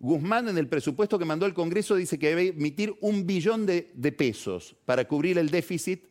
Guzmán 0.00 0.48
en 0.48 0.58
el 0.58 0.68
presupuesto 0.68 1.18
que 1.18 1.24
mandó 1.24 1.44
el 1.46 1.54
Congreso 1.54 1.96
dice 1.96 2.20
que 2.20 2.28
debe 2.28 2.48
emitir 2.48 2.96
un 3.00 3.26
billón 3.26 3.66
de, 3.66 3.90
de 3.94 4.12
pesos 4.12 4.76
para 4.84 5.08
cubrir 5.08 5.38
el 5.38 5.50
déficit 5.50 6.04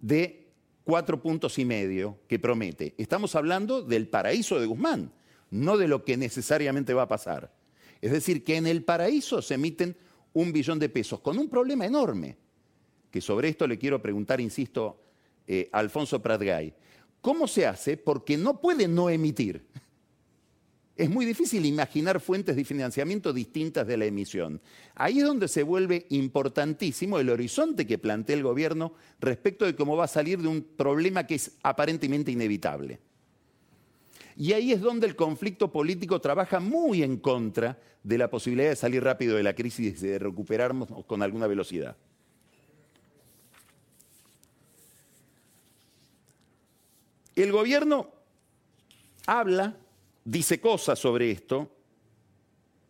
de 0.00 0.48
cuatro 0.84 1.20
puntos 1.20 1.58
y 1.58 1.66
medio 1.66 2.18
que 2.28 2.38
promete. 2.38 2.94
Estamos 2.96 3.34
hablando 3.34 3.82
del 3.82 4.08
paraíso 4.08 4.58
de 4.58 4.64
Guzmán 4.64 5.12
no 5.50 5.76
de 5.76 5.88
lo 5.88 6.04
que 6.04 6.16
necesariamente 6.16 6.94
va 6.94 7.02
a 7.02 7.08
pasar. 7.08 7.52
Es 8.00 8.12
decir, 8.12 8.44
que 8.44 8.56
en 8.56 8.66
el 8.66 8.84
paraíso 8.84 9.42
se 9.42 9.54
emiten 9.54 9.96
un 10.32 10.52
billón 10.52 10.78
de 10.78 10.88
pesos, 10.88 11.20
con 11.20 11.38
un 11.38 11.48
problema 11.48 11.86
enorme, 11.86 12.36
que 13.10 13.20
sobre 13.20 13.48
esto 13.48 13.66
le 13.66 13.78
quiero 13.78 14.00
preguntar, 14.00 14.40
insisto, 14.40 15.02
eh, 15.46 15.68
Alfonso 15.72 16.22
Pratgay. 16.22 16.72
¿Cómo 17.20 17.46
se 17.48 17.66
hace? 17.66 17.96
Porque 17.96 18.36
no 18.36 18.60
puede 18.60 18.88
no 18.88 19.10
emitir. 19.10 19.66
es 20.96 21.10
muy 21.10 21.26
difícil 21.26 21.66
imaginar 21.66 22.20
fuentes 22.20 22.56
de 22.56 22.64
financiamiento 22.64 23.32
distintas 23.32 23.86
de 23.86 23.96
la 23.96 24.06
emisión. 24.06 24.60
Ahí 24.94 25.18
es 25.18 25.24
donde 25.24 25.48
se 25.48 25.62
vuelve 25.62 26.06
importantísimo 26.10 27.18
el 27.18 27.28
horizonte 27.28 27.86
que 27.86 27.98
plantea 27.98 28.36
el 28.36 28.42
gobierno 28.42 28.94
respecto 29.18 29.64
de 29.64 29.74
cómo 29.74 29.96
va 29.96 30.04
a 30.04 30.08
salir 30.08 30.38
de 30.40 30.48
un 30.48 30.62
problema 30.62 31.26
que 31.26 31.34
es 31.34 31.56
aparentemente 31.62 32.30
inevitable. 32.30 33.00
Y 34.40 34.54
ahí 34.54 34.72
es 34.72 34.80
donde 34.80 35.06
el 35.06 35.16
conflicto 35.16 35.70
político 35.70 36.18
trabaja 36.18 36.60
muy 36.60 37.02
en 37.02 37.18
contra 37.18 37.78
de 38.02 38.16
la 38.16 38.30
posibilidad 38.30 38.70
de 38.70 38.76
salir 38.76 39.04
rápido 39.04 39.36
de 39.36 39.42
la 39.42 39.52
crisis 39.52 40.02
y 40.02 40.06
de 40.06 40.18
recuperarnos 40.18 40.88
con 41.06 41.22
alguna 41.22 41.46
velocidad. 41.46 41.94
El 47.36 47.52
gobierno 47.52 48.10
habla 49.26 49.76
dice 50.24 50.58
cosas 50.58 50.98
sobre 50.98 51.30
esto, 51.30 51.70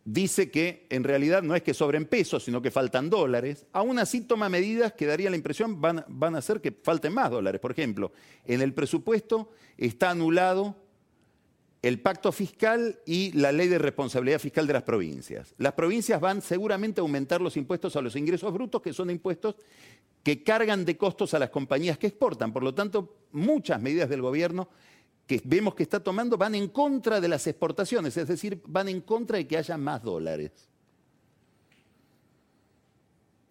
dice 0.05 0.53
que 0.53 0.87
en 0.89 1.03
realidad 1.03 1.43
no 1.43 1.57
es 1.57 1.63
que 1.63 1.75
sobren 1.75 2.07
pesos, 2.07 2.45
sino 2.45 2.63
que 2.63 2.71
faltan 2.71 3.11
dólares. 3.11 3.67
Aún 3.73 3.99
así 3.99 4.21
toma 4.21 4.49
medidas 4.49 4.93
que 4.93 5.07
daría 5.07 5.31
la 5.31 5.37
impresión 5.37 5.81
van, 5.81 6.05
van 6.07 6.37
a 6.37 6.39
hacer 6.39 6.61
que 6.61 6.71
falten 6.71 7.13
más 7.13 7.29
dólares. 7.29 7.61
Por 7.61 7.73
ejemplo, 7.73 8.13
en 8.45 8.61
el 8.61 8.73
presupuesto 8.73 9.51
está 9.77 10.11
anulado 10.11 10.77
el 11.83 12.01
pacto 12.01 12.31
fiscal 12.31 13.01
y 13.07 13.33
la 13.33 13.53
ley 13.53 13.69
de 13.69 13.79
responsabilidad 13.79 14.39
fiscal 14.39 14.67
de 14.67 14.75
las 14.75 14.83
provincias. 14.83 15.55
Las 15.57 15.73
provincias 15.73 16.21
van 16.21 16.43
seguramente 16.43 17.01
a 17.01 17.03
aumentar 17.03 17.41
los 17.41 17.57
impuestos 17.57 17.97
a 17.97 18.03
los 18.03 18.17
ingresos 18.17 18.53
brutos, 18.53 18.83
que 18.83 18.93
son 18.93 19.11
impuestos 19.11 19.55
que 20.23 20.43
cargan 20.43 20.85
de 20.85 20.99
costos 20.99 21.33
a 21.33 21.39
las 21.39 21.49
compañías 21.49 21.97
que 21.97 22.09
exportan. 22.09 22.53
Por 22.53 22.63
lo 22.63 22.75
tanto, 22.75 23.17
muchas 23.33 23.81
medidas 23.81 24.11
del 24.11 24.21
gobierno 24.21 24.69
que 25.27 25.41
vemos 25.45 25.75
que 25.75 25.85
está 25.85 26.01
tomando 26.01 26.37
van 26.37 26.55
en 26.55 26.69
contra 26.69 27.21
de 27.21 27.29
las 27.29 27.47
exportaciones, 27.47 28.17
es 28.17 28.29
decir, 28.29 28.61
van 28.67 28.89
en 28.89 29.01
contra 29.01 29.39
de 29.39 29.47
que 29.47 29.57
haya 29.57 29.79
más 29.79 30.03
dólares. 30.03 30.51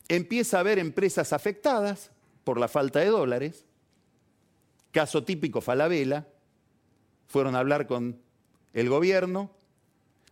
Empieza 0.07 0.57
a 0.57 0.59
haber 0.59 0.77
empresas 0.77 1.33
afectadas 1.33 2.11
por 2.43 2.59
la 2.59 2.67
falta 2.67 2.99
de 2.99 3.07
dólares. 3.07 3.65
Caso 4.91 5.23
típico 5.23 5.61
Falabella. 5.61 6.27
Fueron 7.29 7.55
a 7.55 7.59
hablar 7.59 7.85
con 7.85 8.19
el 8.73 8.89
gobierno. 8.89 9.51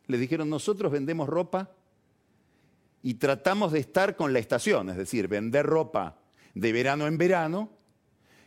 Le 0.07 0.17
dijeron, 0.17 0.49
nosotros 0.49 0.91
vendemos 0.91 1.29
ropa 1.29 1.71
y 3.03 3.13
tratamos 3.13 3.71
de 3.71 3.79
estar 3.79 4.15
con 4.15 4.33
la 4.33 4.39
estación, 4.39 4.89
es 4.89 4.97
decir, 4.97 5.27
vender 5.27 5.65
ropa 5.65 6.17
de 6.55 6.71
verano 6.71 7.05
en 7.05 7.19
verano 7.19 7.69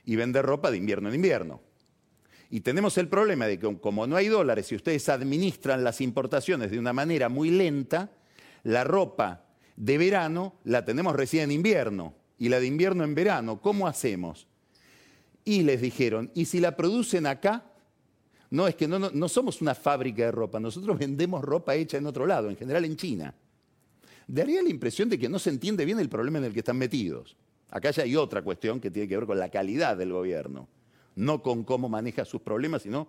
y 0.04 0.16
vender 0.16 0.44
ropa 0.44 0.72
de 0.72 0.78
invierno 0.78 1.08
en 1.08 1.14
invierno. 1.14 1.60
Y 2.50 2.62
tenemos 2.62 2.98
el 2.98 3.06
problema 3.06 3.46
de 3.46 3.60
que 3.60 3.78
como 3.78 4.08
no 4.08 4.16
hay 4.16 4.26
dólares 4.26 4.72
y 4.72 4.74
ustedes 4.74 5.08
administran 5.08 5.84
las 5.84 6.00
importaciones 6.00 6.72
de 6.72 6.80
una 6.80 6.92
manera 6.92 7.28
muy 7.28 7.50
lenta, 7.50 8.10
la 8.64 8.82
ropa 8.82 9.44
de 9.76 9.96
verano 9.96 10.56
la 10.64 10.84
tenemos 10.84 11.14
recién 11.14 11.44
en 11.44 11.52
invierno 11.52 12.16
y 12.36 12.48
la 12.48 12.58
de 12.58 12.66
invierno 12.66 13.04
en 13.04 13.14
verano. 13.14 13.60
¿Cómo 13.60 13.86
hacemos? 13.86 14.48
Y 15.44 15.62
les 15.62 15.80
dijeron, 15.80 16.32
¿y 16.34 16.46
si 16.46 16.58
la 16.58 16.76
producen 16.76 17.26
acá? 17.26 17.69
No, 18.50 18.66
es 18.66 18.74
que 18.74 18.88
no, 18.88 18.98
no, 18.98 19.28
somos 19.28 19.60
una 19.62 19.74
fábrica 19.74 20.24
de 20.24 20.32
ropa, 20.32 20.58
nosotros 20.58 20.98
vendemos 20.98 21.42
ropa 21.42 21.74
hecha 21.74 21.98
en 21.98 22.06
otro 22.06 22.26
lado, 22.26 22.50
en 22.50 22.56
general 22.56 22.84
en 22.84 22.96
China. 22.96 23.34
Daría 24.26 24.62
la 24.62 24.68
impresión 24.68 25.08
de 25.08 25.18
que 25.18 25.28
no 25.28 25.38
se 25.38 25.50
entiende 25.50 25.84
bien 25.84 26.00
el 26.00 26.08
problema 26.08 26.38
en 26.38 26.44
el 26.44 26.52
que 26.52 26.60
están 26.60 26.78
metidos. 26.78 27.36
Acá 27.70 27.90
ya 27.92 28.02
hay 28.02 28.16
otra 28.16 28.42
cuestión 28.42 28.80
que 28.80 28.90
tiene 28.90 29.08
que 29.08 29.16
ver 29.16 29.26
con 29.26 29.38
la 29.38 29.48
calidad 29.48 29.96
del 29.96 30.12
gobierno 30.12 30.68
no 31.16 31.42
con 31.42 31.64
cómo 31.64 31.88
maneja 31.88 32.24
sus 32.24 32.40
problemas, 32.40 32.82
sino 32.82 33.08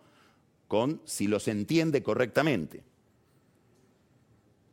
con 0.68 1.02
si 1.06 1.28
los 1.28 1.48
entiende 1.48 2.04
correctamente. 2.04 2.84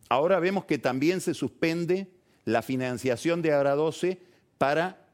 Ahora 0.08 0.40
vemos 0.40 0.64
que 0.64 0.78
también 0.78 1.20
se 1.20 1.34
suspende 1.34 2.08
la 2.44 2.62
financiación 2.62 3.42
de 3.42 3.50
12 3.50 4.20
para 4.56 5.07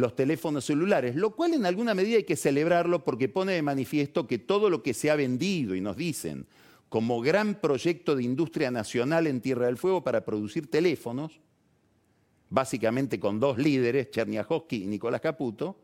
los 0.00 0.16
teléfonos 0.16 0.64
celulares, 0.64 1.14
lo 1.14 1.36
cual 1.36 1.54
en 1.54 1.66
alguna 1.66 1.94
medida 1.94 2.16
hay 2.16 2.24
que 2.24 2.36
celebrarlo 2.36 3.04
porque 3.04 3.28
pone 3.28 3.52
de 3.52 3.62
manifiesto 3.62 4.26
que 4.26 4.38
todo 4.38 4.70
lo 4.70 4.82
que 4.82 4.94
se 4.94 5.10
ha 5.10 5.16
vendido 5.16 5.74
y 5.74 5.80
nos 5.80 5.96
dicen 5.96 6.46
como 6.90 7.20
gran 7.20 7.60
proyecto 7.60 8.16
de 8.16 8.24
industria 8.24 8.70
nacional 8.72 9.28
en 9.28 9.40
Tierra 9.40 9.66
del 9.66 9.78
Fuego 9.78 10.02
para 10.02 10.24
producir 10.24 10.68
teléfonos, 10.68 11.40
básicamente 12.48 13.20
con 13.20 13.38
dos 13.38 13.58
líderes, 13.58 14.10
Cherniakowski 14.10 14.82
y 14.82 14.86
Nicolás 14.86 15.20
Caputo, 15.20 15.78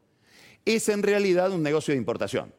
es 0.64 0.88
en 0.88 1.04
realidad 1.04 1.52
un 1.52 1.62
negocio 1.62 1.92
de 1.92 1.98
importación, 1.98 2.52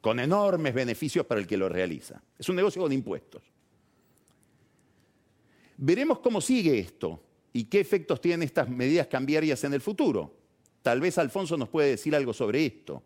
con 0.00 0.18
enormes 0.18 0.74
beneficios 0.74 1.24
para 1.26 1.40
el 1.40 1.46
que 1.46 1.56
lo 1.56 1.68
realiza. 1.68 2.20
Es 2.36 2.48
un 2.48 2.56
negocio 2.56 2.82
con 2.82 2.92
impuestos. 2.92 3.42
Veremos 5.76 6.18
cómo 6.18 6.40
sigue 6.40 6.76
esto 6.76 7.22
y 7.52 7.64
qué 7.64 7.78
efectos 7.78 8.20
tienen 8.20 8.42
estas 8.42 8.68
medidas 8.68 9.06
cambiarias 9.06 9.62
en 9.62 9.74
el 9.74 9.80
futuro. 9.80 10.37
Tal 10.82 11.00
vez 11.00 11.18
Alfonso 11.18 11.56
nos 11.56 11.68
puede 11.68 11.90
decir 11.90 12.14
algo 12.14 12.32
sobre 12.32 12.66
esto. 12.66 13.02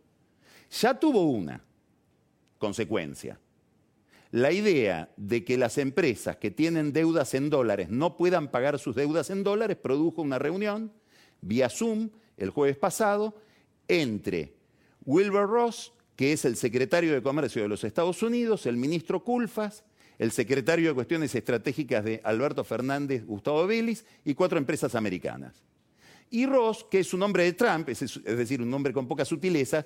Ya 0.81 0.99
tuvo 0.99 1.25
una 1.25 1.63
consecuencia. 2.59 3.39
La 4.31 4.51
idea 4.51 5.11
de 5.17 5.45
que 5.45 5.59
las 5.59 5.77
empresas 5.77 6.37
que 6.37 6.51
tienen 6.51 6.93
deudas 6.93 7.35
en 7.35 7.51
dólares 7.51 7.91
no 7.91 8.17
puedan 8.17 8.51
pagar 8.51 8.79
sus 8.79 8.97
deudas 8.97 9.29
en 9.29 9.45
dólares 9.45 9.77
produjo 9.77 10.23
una 10.23 10.39
reunión 10.39 10.91
vía 11.43 11.69
Zoom 11.69 12.09
el 12.39 12.51
jueves 12.51 12.79
pasado 12.79 13.35
entre 13.89 14.55
Wilbur 15.05 15.49
Ross, 15.49 15.93
que 16.17 16.33
es 16.33 16.45
el 16.45 16.57
secretario 16.57 17.13
de 17.13 17.23
Comercio 17.23 17.63
de 17.63 17.69
los 17.69 17.85
Estados 17.85 18.23
Unidos, 18.23 18.65
el 18.67 18.77
ministro 18.77 19.23
Culfas, 19.23 19.85
el 20.19 20.31
secretario 20.31 20.89
de 20.89 20.95
Cuestiones 20.95 21.35
Estratégicas 21.35 22.05
de 22.05 22.21
Alberto 22.25 22.65
Fernández, 22.65 23.27
Gustavo 23.27 23.67
Vélez, 23.67 24.05
y 24.25 24.35
cuatro 24.35 24.57
empresas 24.57 24.95
americanas. 24.95 25.63
Y 26.33 26.47
Ross, 26.47 26.87
que 26.91 27.01
es 27.01 27.13
un 27.13 27.23
hombre 27.23 27.45
de 27.45 27.53
Trump, 27.53 27.91
es, 27.91 28.25
decir, 28.25 28.63
un 28.63 28.73
hombre 28.73 28.95
con 28.95 29.07
pocas 29.07 29.29
sutilezas, 29.29 29.85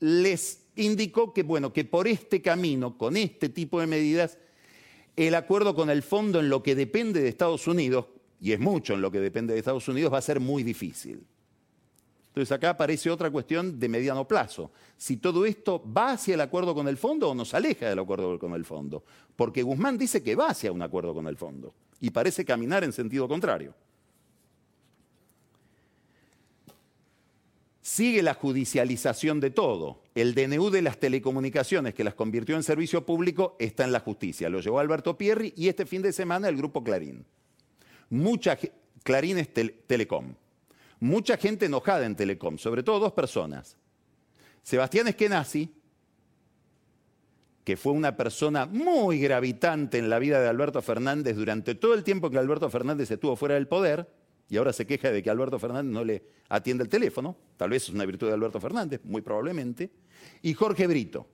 les 0.00 0.64
indicó 0.76 1.34
que, 1.34 1.42
bueno, 1.42 1.70
que 1.70 1.84
por 1.84 2.08
este 2.08 2.40
camino, 2.40 2.96
con 2.96 3.14
este 3.14 3.50
tipo 3.50 3.78
de 3.78 3.86
medidas, 3.86 4.38
el 5.16 5.34
acuerdo 5.34 5.74
con 5.74 5.90
el 5.90 6.02
fondo 6.02 6.40
en 6.40 6.48
lo 6.48 6.62
que 6.62 6.74
depende 6.74 7.20
de 7.20 7.28
Estados 7.28 7.66
Unidos, 7.66 8.06
y 8.40 8.52
es 8.52 8.58
mucho 8.58 8.94
en 8.94 9.02
lo 9.02 9.10
que 9.10 9.20
depende 9.20 9.52
de 9.52 9.58
Estados 9.58 9.86
Unidos, 9.86 10.10
va 10.10 10.16
a 10.16 10.22
ser 10.22 10.40
muy 10.40 10.62
difícil. 10.62 11.26
Entonces 12.28 12.52
acá 12.52 12.70
aparece 12.70 13.10
otra 13.10 13.30
cuestión 13.30 13.78
de 13.78 13.90
mediano 13.90 14.26
plazo. 14.26 14.72
Si 14.96 15.18
todo 15.18 15.44
esto 15.44 15.84
va 15.94 16.12
hacia 16.12 16.32
el 16.32 16.40
acuerdo 16.40 16.74
con 16.74 16.88
el 16.88 16.96
fondo 16.96 17.28
o 17.28 17.34
nos 17.34 17.52
aleja 17.52 17.90
del 17.90 17.98
acuerdo 17.98 18.38
con 18.38 18.54
el 18.54 18.64
fondo. 18.64 19.04
Porque 19.36 19.62
Guzmán 19.62 19.98
dice 19.98 20.22
que 20.22 20.34
va 20.34 20.46
hacia 20.46 20.72
un 20.72 20.80
acuerdo 20.80 21.12
con 21.12 21.26
el 21.26 21.36
fondo 21.36 21.74
y 22.00 22.08
parece 22.08 22.46
caminar 22.46 22.82
en 22.82 22.94
sentido 22.94 23.28
contrario. 23.28 23.74
Sigue 27.92 28.22
la 28.22 28.32
judicialización 28.32 29.38
de 29.38 29.50
todo. 29.50 30.00
El 30.14 30.34
DNU 30.34 30.70
de 30.70 30.80
las 30.80 30.96
telecomunicaciones 30.98 31.92
que 31.92 32.04
las 32.04 32.14
convirtió 32.14 32.56
en 32.56 32.62
servicio 32.62 33.04
público 33.04 33.54
está 33.58 33.84
en 33.84 33.92
la 33.92 34.00
justicia. 34.00 34.48
Lo 34.48 34.60
llevó 34.60 34.78
Alberto 34.78 35.18
Pierri 35.18 35.52
y 35.58 35.68
este 35.68 35.84
fin 35.84 36.00
de 36.00 36.14
semana 36.14 36.48
el 36.48 36.56
grupo 36.56 36.82
Clarín. 36.82 37.26
Mucha 38.08 38.58
Clarín 39.02 39.36
es 39.36 39.50
Telecom 39.52 40.32
mucha 41.00 41.36
gente 41.36 41.66
enojada 41.66 42.06
en 42.06 42.16
Telecom, 42.16 42.56
sobre 42.56 42.82
todo 42.82 42.98
dos 42.98 43.12
personas. 43.12 43.76
Sebastián 44.62 45.08
Eskenazi, 45.08 45.74
que 47.62 47.76
fue 47.76 47.92
una 47.92 48.16
persona 48.16 48.64
muy 48.64 49.18
gravitante 49.18 49.98
en 49.98 50.08
la 50.08 50.18
vida 50.18 50.40
de 50.40 50.48
Alberto 50.48 50.80
Fernández 50.80 51.36
durante 51.36 51.74
todo 51.74 51.92
el 51.92 52.04
tiempo 52.04 52.30
que 52.30 52.38
Alberto 52.38 52.70
Fernández 52.70 53.10
estuvo 53.10 53.36
fuera 53.36 53.56
del 53.56 53.68
poder, 53.68 54.08
y 54.52 54.58
ahora 54.58 54.74
se 54.74 54.86
queja 54.86 55.10
de 55.10 55.22
que 55.22 55.30
Alberto 55.30 55.58
Fernández 55.58 55.90
no 55.94 56.04
le 56.04 56.22
atiende 56.50 56.84
el 56.84 56.90
teléfono, 56.90 57.34
tal 57.56 57.70
vez 57.70 57.84
es 57.84 57.88
una 57.88 58.04
virtud 58.04 58.26
de 58.26 58.34
Alberto 58.34 58.60
Fernández, 58.60 59.00
muy 59.02 59.22
probablemente, 59.22 59.90
y 60.42 60.52
Jorge 60.52 60.86
Brito, 60.86 61.26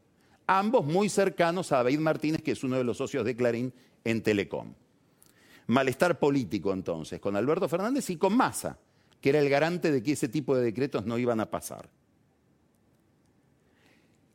ambos 0.46 0.87
muy 0.87 1.09
cercanos 1.09 1.72
a 1.72 1.78
David 1.78 1.98
Martínez, 1.98 2.42
que 2.42 2.52
es 2.52 2.62
uno 2.62 2.76
de 2.76 2.85
los 2.85 2.96
socios 2.96 3.24
de 3.24 3.35
Clarín 3.35 3.74
en 4.04 4.22
Telecom. 4.22 4.72
Malestar 5.66 6.20
político 6.20 6.72
entonces, 6.72 7.18
con 7.18 7.35
Alberto 7.35 7.68
Fernández 7.68 8.09
y 8.09 8.16
con 8.16 8.37
Massa, 8.37 8.78
que 9.20 9.31
era 9.31 9.40
el 9.40 9.48
garante 9.48 9.90
de 9.90 10.00
que 10.00 10.12
ese 10.12 10.28
tipo 10.28 10.54
de 10.54 10.62
decretos 10.62 11.04
no 11.04 11.18
iban 11.18 11.40
a 11.40 11.50
pasar. 11.50 11.90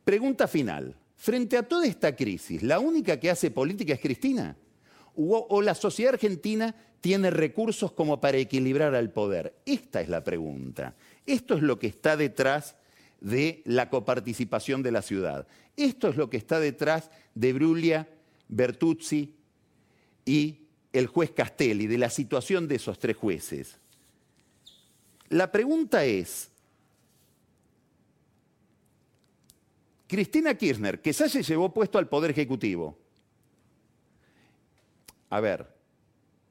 Pregunta 0.03 0.45
final. 0.45 0.93
Frente 1.15 1.55
a 1.55 1.63
toda 1.63 1.85
esta 1.85 2.13
crisis, 2.17 2.61
¿la 2.61 2.79
única 2.79 3.17
que 3.17 3.29
hace 3.29 3.49
política 3.49 3.93
es 3.93 4.01
Cristina? 4.01 4.57
¿O, 5.15 5.61
la 5.61 5.73
sociedad 5.73 6.15
argentina 6.15 6.75
tiene 7.03 7.31
recursos 7.31 7.91
como 7.91 8.21
para 8.21 8.37
equilibrar 8.37 8.95
al 8.95 9.11
poder? 9.11 9.53
Esta 9.65 9.99
es 9.99 10.07
la 10.07 10.23
pregunta. 10.23 10.95
Esto 11.25 11.55
es 11.55 11.61
lo 11.61 11.77
que 11.77 11.87
está 11.87 12.15
detrás 12.15 12.77
de 13.19 13.61
la 13.65 13.89
coparticipación 13.89 14.81
de 14.83 14.91
la 14.91 15.01
ciudad. 15.01 15.45
Esto 15.75 16.07
es 16.07 16.15
lo 16.15 16.29
que 16.29 16.37
está 16.37 16.61
detrás 16.61 17.11
de 17.35 17.51
Brulia, 17.51 18.07
Bertuzzi 18.47 19.35
y 20.23 20.59
el 20.93 21.07
juez 21.07 21.31
Castelli, 21.31 21.87
de 21.87 21.97
la 21.97 22.09
situación 22.09 22.69
de 22.69 22.75
esos 22.75 22.97
tres 22.97 23.17
jueces. 23.17 23.77
La 25.27 25.51
pregunta 25.51 26.05
es, 26.05 26.51
Cristina 30.07 30.55
Kirchner, 30.55 31.01
que 31.01 31.11
se 31.11 31.43
llevó 31.43 31.73
puesto 31.73 31.97
al 31.97 32.07
Poder 32.07 32.31
Ejecutivo, 32.31 32.97
a 35.29 35.41
ver, 35.41 35.72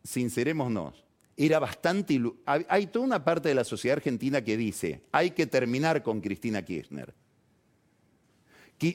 sincerémonos, 0.05 1.05
era 1.37 1.59
bastante... 1.59 2.21
Hay 2.47 2.87
toda 2.89 3.05
una 3.05 3.25
parte 3.25 3.49
de 3.49 3.55
la 3.55 3.65
sociedad 3.65 3.99
argentina 3.99 4.43
que 4.43 4.57
dice, 4.57 5.03
hay 5.13 5.31
que 5.31 5.47
terminar 5.47 6.03
con 6.03 6.21
Cristina 6.21 6.63
Kirchner. 6.63 7.15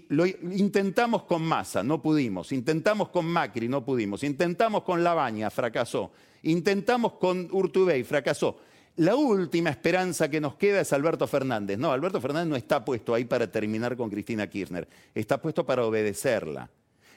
Lo 0.10 0.26
intentamos 0.26 1.24
con 1.24 1.42
Massa, 1.44 1.82
no 1.82 2.02
pudimos. 2.02 2.52
Intentamos 2.52 3.10
con 3.10 3.26
Macri, 3.26 3.70
no 3.70 3.86
pudimos. 3.86 4.24
Intentamos 4.24 4.84
con 4.84 5.04
Labaña, 5.04 5.50
fracasó. 5.50 6.12
Intentamos 6.44 7.14
con 7.14 7.48
Urtubey, 7.52 8.04
fracasó. 8.04 8.60
La 8.98 9.16
última 9.16 9.70
esperanza 9.70 10.30
que 10.30 10.42
nos 10.42 10.56
queda 10.56 10.82
es 10.82 10.92
Alberto 10.92 11.28
Fernández. 11.28 11.78
No, 11.78 11.92
Alberto 11.92 12.20
Fernández 12.20 12.50
no 12.50 12.56
está 12.56 12.84
puesto 12.84 13.14
ahí 13.14 13.26
para 13.26 13.50
terminar 13.50 13.96
con 13.96 14.10
Cristina 14.10 14.48
Kirchner. 14.50 14.88
Está 15.14 15.42
puesto 15.42 15.66
para 15.66 15.86
obedecerla. 15.86 16.70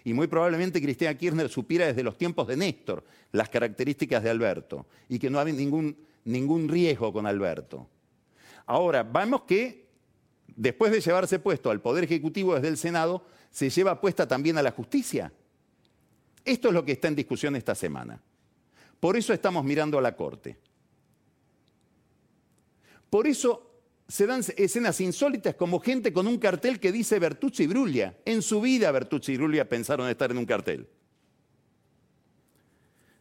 Y 0.04 0.12
muy 0.14 0.26
probablemente 0.26 0.80
Cristina 0.80 1.14
Kirchner 1.14 1.48
supiera 1.48 1.86
desde 1.86 2.02
los 2.02 2.16
tiempos 2.16 2.46
de 2.48 2.56
Néstor 2.56 3.04
las 3.32 3.48
características 3.48 4.22
de 4.22 4.30
Alberto 4.30 4.86
y 5.08 5.18
que 5.18 5.30
no 5.30 5.38
había 5.38 5.54
ningún, 5.54 5.96
ningún 6.24 6.68
riesgo 6.68 7.12
con 7.12 7.26
Alberto. 7.26 7.88
Ahora, 8.66 9.02
vemos 9.02 9.42
que 9.42 9.86
después 10.56 10.92
de 10.92 11.00
llevarse 11.00 11.38
puesto 11.38 11.70
al 11.70 11.80
Poder 11.80 12.04
Ejecutivo 12.04 12.54
desde 12.54 12.68
el 12.68 12.76
Senado, 12.76 13.24
se 13.50 13.70
lleva 13.70 14.00
puesta 14.00 14.26
también 14.26 14.58
a 14.58 14.62
la 14.62 14.70
justicia. 14.70 15.32
Esto 16.44 16.68
es 16.68 16.74
lo 16.74 16.84
que 16.84 16.92
está 16.92 17.08
en 17.08 17.16
discusión 17.16 17.56
esta 17.56 17.74
semana. 17.74 18.20
Por 18.98 19.16
eso 19.16 19.32
estamos 19.32 19.64
mirando 19.64 19.98
a 19.98 20.02
la 20.02 20.14
Corte. 20.14 20.56
Por 23.08 23.26
eso 23.26 23.69
se 24.11 24.27
dan 24.27 24.42
escenas 24.57 25.01
insólitas 25.01 25.55
como 25.55 25.79
gente 25.79 26.12
con 26.12 26.27
un 26.27 26.38
cartel 26.38 26.81
que 26.81 26.90
dice 26.90 27.20
Bertucci 27.20 27.62
y 27.62 27.66
Bruglia. 27.68 28.18
En 28.25 28.42
su 28.42 28.61
vida 28.61 28.90
Bertucci 28.90 29.33
y 29.33 29.37
Bruglia 29.37 29.68
pensaron 29.68 30.09
estar 30.09 30.33
en 30.33 30.38
un 30.38 30.46
cartel. 30.46 30.88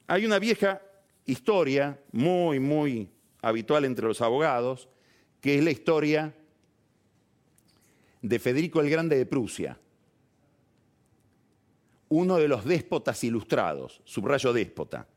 Hay 0.08 0.26
una 0.26 0.40
vieja 0.40 0.82
historia 1.26 2.02
muy, 2.12 2.60
muy 2.60 3.12
habitual 3.44 3.86
entre 3.86 4.08
los 4.08 4.20
abogados, 4.22 4.90
que 5.42 5.60
es 5.60 5.64
la 5.64 5.70
historia 5.70 6.36
de 8.24 8.40
Federico 8.40 8.82
el 8.82 8.90
Grande 8.90 9.16
de 9.16 9.28
Prusia, 9.28 9.80
uno 12.10 12.38
de 12.38 12.48
los 12.48 12.66
déspotas 12.66 13.24
ilustrados, 13.24 14.02
subrayo 14.06 14.54
déspota. 14.54 15.08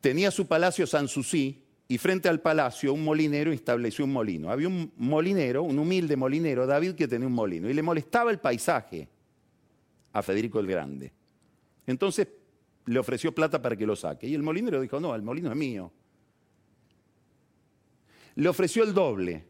Tenía 0.00 0.32
su 0.32 0.48
palacio 0.48 0.84
Sanssouci 0.84 1.67
y 1.90 1.96
frente 1.96 2.28
al 2.28 2.40
palacio 2.40 2.92
un 2.92 3.02
molinero 3.02 3.50
estableció 3.50 4.04
un 4.04 4.12
molino. 4.12 4.50
Había 4.50 4.68
un 4.68 4.92
molinero, 4.98 5.62
un 5.62 5.78
humilde 5.78 6.16
molinero, 6.16 6.66
David, 6.66 6.92
que 6.92 7.08
tenía 7.08 7.26
un 7.26 7.32
molino 7.32 7.68
y 7.68 7.72
le 7.72 7.82
molestaba 7.82 8.30
el 8.30 8.38
paisaje 8.38 9.08
a 10.12 10.22
Federico 10.22 10.60
el 10.60 10.66
Grande. 10.66 11.10
Entonces 11.86 12.28
le 12.84 12.98
ofreció 12.98 13.34
plata 13.34 13.60
para 13.62 13.74
que 13.74 13.86
lo 13.86 13.96
saque 13.96 14.26
y 14.26 14.34
el 14.34 14.42
molinero 14.42 14.82
dijo, 14.82 15.00
no, 15.00 15.14
el 15.14 15.22
molino 15.22 15.50
es 15.50 15.56
mío. 15.56 15.90
Le 18.34 18.48
ofreció 18.50 18.84
el 18.84 18.92
doble 18.92 19.46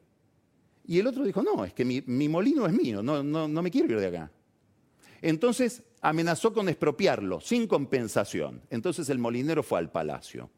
y 0.86 1.00
el 1.00 1.08
otro 1.08 1.24
dijo, 1.24 1.42
no, 1.42 1.64
es 1.64 1.74
que 1.74 1.84
mi, 1.84 2.28
molino 2.28 2.66
es 2.66 2.72
mío, 2.72 3.02
no, 3.02 3.20
no, 3.20 3.48
no 3.48 3.62
me 3.62 3.70
quiero 3.70 3.92
ir 3.94 4.00
de 4.00 4.06
acá. 4.06 4.30
Entonces 5.20 5.82
amenazó 6.00 6.52
con 6.52 6.68
expropiarlo, 6.68 7.40
sin 7.40 7.66
compensación. 7.66 8.62
Entonces 8.70 9.08
el 9.08 9.18
molinero 9.18 9.64
fue 9.64 9.80
al 9.80 9.90
palacio 9.90 10.48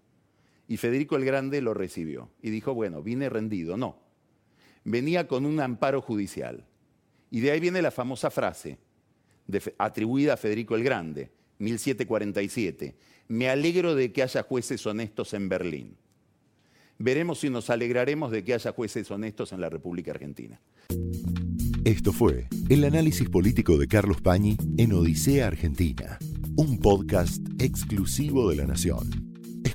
y 0.70 0.76
Federico 0.76 1.16
el 1.16 1.24
Grande 1.24 1.60
lo 1.60 1.74
recibió 1.74 2.30
y 2.40 2.50
dijo, 2.50 2.74
bueno, 2.74 3.02
vine 3.02 3.28
rendido. 3.28 3.76
No, 3.76 3.98
venía 4.84 5.26
con 5.26 5.44
un 5.44 5.58
amparo 5.58 6.00
judicial. 6.00 6.64
Y 7.28 7.40
de 7.40 7.50
ahí 7.50 7.58
viene 7.58 7.82
la 7.82 7.90
famosa 7.90 8.30
frase 8.30 8.78
atribuida 9.78 10.34
a 10.34 10.36
Federico 10.36 10.76
el 10.76 10.84
Grande, 10.84 11.32
1747. 11.58 12.94
Me 13.26 13.48
alegro 13.48 13.96
de 13.96 14.12
que 14.12 14.22
haya 14.22 14.44
jueces 14.44 14.86
honestos 14.86 15.34
en 15.34 15.48
Berlín. 15.48 15.96
Veremos 16.98 17.40
si 17.40 17.50
nos 17.50 17.68
alegraremos 17.68 18.30
de 18.30 18.44
que 18.44 18.54
haya 18.54 18.70
jueces 18.70 19.10
honestos 19.10 19.52
en 19.52 19.60
la 19.60 19.70
República 19.70 20.12
Argentina. 20.12 20.60
Esto 21.84 22.12
fue 22.12 22.46
el 22.68 22.84
análisis 22.84 23.28
político 23.28 23.76
de 23.76 23.88
Carlos 23.88 24.20
Pañi 24.20 24.56
en 24.78 24.92
Odisea 24.92 25.48
Argentina, 25.48 26.20
un 26.54 26.78
podcast 26.78 27.44
exclusivo 27.58 28.48
de 28.50 28.54
la 28.54 28.66
Nación. 28.66 29.29